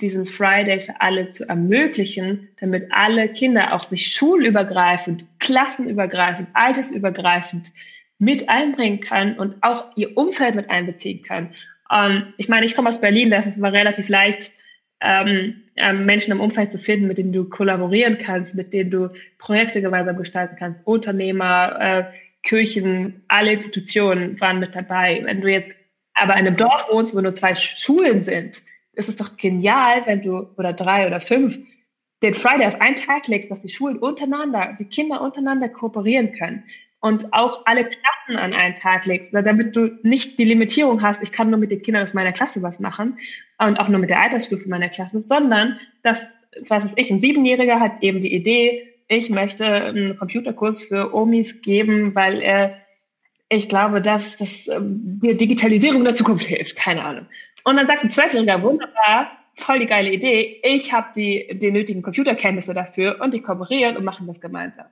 [0.00, 7.70] diesen Friday für alle zu ermöglichen, damit alle Kinder auch sich schulübergreifend, klassenübergreifend, altersübergreifend
[8.18, 11.54] mit einbringen können und auch ihr Umfeld mit einbeziehen können.
[11.92, 14.50] Ähm, ich meine, ich komme aus Berlin, da ist immer relativ leicht,
[15.00, 19.10] ähm, ähm, Menschen im Umfeld zu finden, mit denen du kollaborieren kannst, mit denen du
[19.38, 20.80] Projekte gemeinsam gestalten kannst.
[20.84, 22.04] Unternehmer, äh,
[22.42, 25.22] Kirchen, alle Institutionen waren mit dabei.
[25.24, 25.76] Wenn du jetzt
[26.14, 30.22] aber in einem Dorf wohnst, wo nur zwei Schulen sind, ist es doch genial, wenn
[30.22, 31.58] du, oder drei oder fünf,
[32.22, 36.64] den Friday auf einen Tag legst, dass die Schulen untereinander, die Kinder untereinander kooperieren können
[37.00, 41.32] und auch alle Klassen an einen Tag legst, damit du nicht die Limitierung hast, ich
[41.32, 43.18] kann nur mit den Kindern aus meiner Klasse was machen
[43.58, 46.30] und auch nur mit der Altersstufe meiner Klasse, sondern dass,
[46.68, 51.62] was ist ich, ein Siebenjähriger hat eben die Idee, ich möchte einen Computerkurs für Omis
[51.62, 52.76] geben, weil er,
[53.48, 57.26] ich glaube, dass das ähm, die Digitalisierung der Zukunft hilft, keine Ahnung.
[57.64, 62.02] Und dann sagt ein Zwölfjähriger, wunderbar, voll die geile Idee, ich habe die, die nötigen
[62.02, 64.86] Computerkenntnisse dafür und die kooperieren und machen das gemeinsam.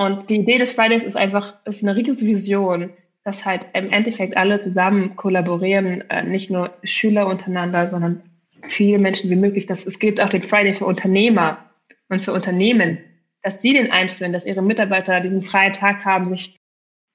[0.00, 2.88] Und die Idee des Fridays ist einfach, ist eine riesige Vision,
[3.22, 8.22] dass halt im Endeffekt alle zusammen kollaborieren, äh, nicht nur Schüler untereinander, sondern
[8.62, 9.66] viele Menschen wie möglich.
[9.66, 11.70] Dass, es gibt auch den Friday für Unternehmer
[12.08, 12.96] und für Unternehmen,
[13.42, 16.56] dass die den einführen, dass ihre Mitarbeiter diesen freien Tag haben, sich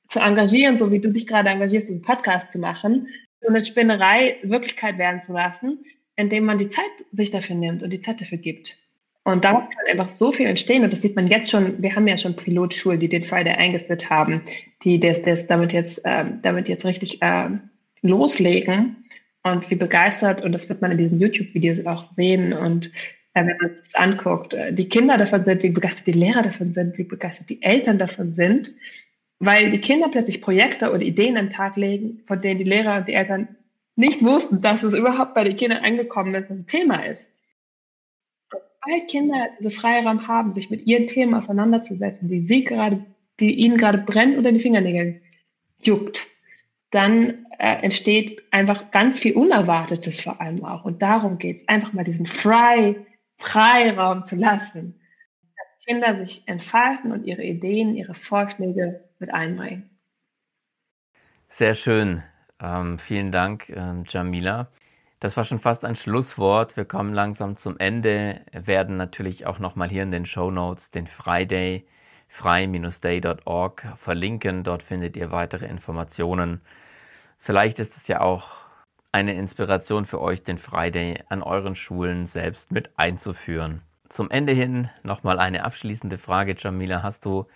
[0.07, 3.07] zu engagieren, so wie du dich gerade engagierst, diesen Podcast zu machen,
[3.41, 5.83] so eine Spinnerei Wirklichkeit werden zu lassen,
[6.17, 8.77] indem man die Zeit sich dafür nimmt und die Zeit dafür gibt.
[9.25, 10.83] Und daraus kann einfach so viel entstehen.
[10.83, 11.81] Und das sieht man jetzt schon.
[11.81, 14.43] Wir haben ja schon Pilotschulen, die den Friday eingeführt haben,
[14.83, 17.49] die das, das damit jetzt, äh, damit jetzt richtig äh,
[18.03, 18.97] loslegen.
[19.41, 22.53] Und wie begeistert, und das wird man in diesen YouTube-Videos auch sehen.
[22.53, 22.91] Und
[23.33, 26.43] äh, wenn man sich das anguckt, äh, die Kinder davon sind, wie begeistert die Lehrer
[26.43, 28.73] davon sind, wie begeistert die Eltern davon sind,
[29.39, 32.97] weil die Kinder plötzlich Projekte oder Ideen an den Tag legen, von denen die Lehrer
[32.97, 33.47] und die Eltern
[33.95, 37.31] nicht wussten, dass es überhaupt bei den Kindern angekommen ist, ein Thema ist
[38.85, 43.05] sobald Kinder diese Freiraum haben, sich mit ihren Themen auseinanderzusetzen, die sie gerade,
[43.39, 45.21] die ihnen gerade brennt unter den Fingernägeln
[45.81, 46.25] juckt,
[46.91, 50.85] dann äh, entsteht einfach ganz viel Unerwartetes vor allem auch.
[50.85, 52.95] Und darum geht es, einfach mal diesen Frei,
[53.37, 54.99] Freiraum zu lassen,
[55.57, 59.89] dass Kinder sich entfalten und ihre Ideen, ihre Vorschläge mit einbringen.
[61.47, 62.23] Sehr schön.
[62.61, 64.69] Ähm, vielen Dank, ähm, Jamila.
[65.25, 66.77] Das war schon fast ein Schlusswort.
[66.77, 68.41] Wir kommen langsam zum Ende.
[68.51, 71.87] Wir werden natürlich auch nochmal hier in den Show Notes den Friday,
[72.27, 74.63] frei-day.org verlinken.
[74.63, 76.61] Dort findet ihr weitere Informationen.
[77.39, 78.67] Vielleicht ist es ja auch
[79.11, 83.81] eine Inspiration für euch, den Friday an euren Schulen selbst mit einzuführen.
[84.09, 87.01] Zum Ende hin nochmal eine abschließende Frage, Jamila.
[87.01, 87.47] Hast du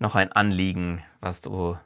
[0.00, 1.78] noch ein Anliegen, was du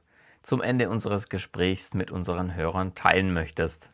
[0.42, 3.90] zum Ende unseres Gesprächs mit unseren Hörern teilen möchtest?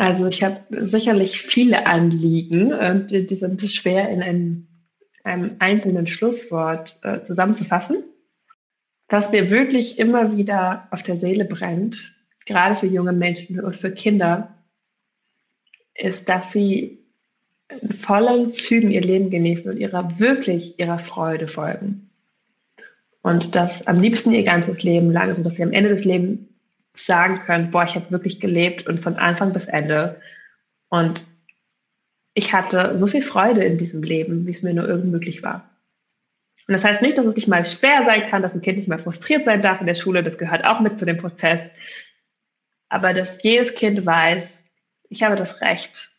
[0.00, 4.66] Also ich habe sicherlich viele Anliegen und die, sind schwer in einem,
[5.24, 8.02] einem einzelnen Schlusswort äh, zusammenzufassen.
[9.10, 12.14] Was mir wirklich immer wieder auf der Seele brennt,
[12.46, 14.54] gerade für junge Menschen und für Kinder,
[15.94, 17.04] ist, dass sie
[17.68, 22.08] in vollen Zügen ihr Leben genießen und ihrer wirklich ihrer Freude folgen.
[23.20, 26.49] Und das am liebsten ihr ganzes Leben lang, sodass sie am Ende des Lebens
[26.94, 30.20] sagen können, boah, ich habe wirklich gelebt und von Anfang bis Ende.
[30.88, 31.22] Und
[32.34, 35.68] ich hatte so viel Freude in diesem Leben, wie es mir nur irgend möglich war.
[36.66, 38.88] Und das heißt nicht, dass es nicht mal schwer sein kann, dass ein Kind nicht
[38.88, 40.22] mal frustriert sein darf in der Schule.
[40.22, 41.62] Das gehört auch mit zu dem Prozess.
[42.88, 44.58] Aber dass jedes Kind weiß,
[45.08, 46.10] ich habe das Recht,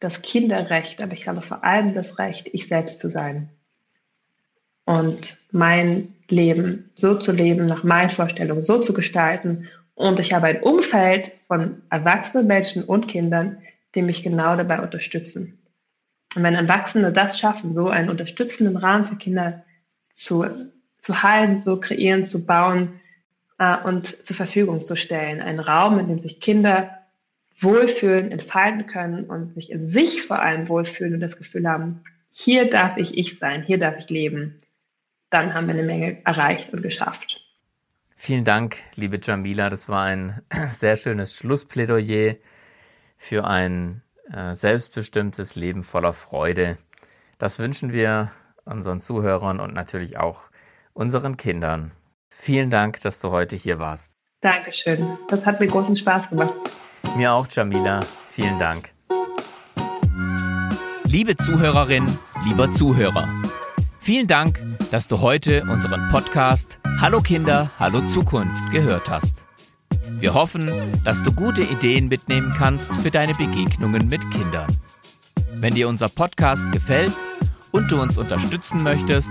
[0.00, 3.50] das Kinderrecht, aber ich habe vor allem das Recht, ich selbst zu sein.
[4.90, 9.68] Und mein Leben so zu leben, nach meinen Vorstellungen so zu gestalten.
[9.94, 13.58] Und ich habe ein Umfeld von erwachsenen Menschen und Kindern,
[13.94, 15.62] die mich genau dabei unterstützen.
[16.34, 19.64] Und wenn Erwachsene das schaffen, so einen unterstützenden Rahmen für Kinder
[20.12, 20.44] zu,
[20.98, 23.00] zu halten, zu kreieren, zu bauen
[23.60, 26.98] äh, und zur Verfügung zu stellen, einen Raum, in dem sich Kinder
[27.60, 32.68] wohlfühlen, entfalten können und sich in sich vor allem wohlfühlen und das Gefühl haben, hier
[32.68, 34.58] darf ich ich sein, hier darf ich leben
[35.30, 37.40] dann haben wir eine Menge erreicht und geschafft.
[38.16, 39.70] Vielen Dank, liebe Jamila.
[39.70, 42.36] Das war ein sehr schönes Schlussplädoyer
[43.16, 44.02] für ein
[44.32, 46.76] äh, selbstbestimmtes Leben voller Freude.
[47.38, 48.30] Das wünschen wir
[48.64, 50.50] unseren Zuhörern und natürlich auch
[50.92, 51.92] unseren Kindern.
[52.28, 54.12] Vielen Dank, dass du heute hier warst.
[54.40, 55.06] Dankeschön.
[55.28, 56.54] Das hat mir großen Spaß gemacht.
[57.16, 58.00] Mir auch, Jamila.
[58.30, 58.90] Vielen Dank.
[61.04, 62.06] Liebe Zuhörerin,
[62.44, 63.28] lieber Zuhörer.
[63.98, 64.60] Vielen Dank,
[64.90, 69.44] dass du heute unseren Podcast Hallo Kinder, Hallo Zukunft gehört hast.
[70.18, 70.68] Wir hoffen,
[71.04, 74.76] dass du gute Ideen mitnehmen kannst für deine Begegnungen mit Kindern.
[75.54, 77.14] Wenn dir unser Podcast gefällt
[77.70, 79.30] und du uns unterstützen möchtest,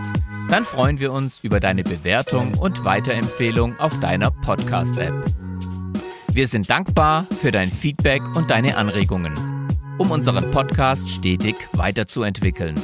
[0.50, 5.14] dann freuen wir uns über deine Bewertung und Weiterempfehlung auf deiner Podcast-App.
[6.32, 9.34] Wir sind dankbar für dein Feedback und deine Anregungen,
[9.98, 12.76] um unseren Podcast stetig weiterzuentwickeln.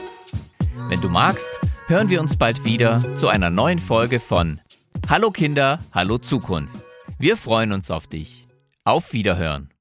[0.89, 1.47] Wenn du magst,
[1.88, 4.59] hören wir uns bald wieder zu einer neuen Folge von
[5.07, 6.73] Hallo Kinder, Hallo Zukunft.
[7.19, 8.47] Wir freuen uns auf dich.
[8.83, 9.69] Auf Wiederhören.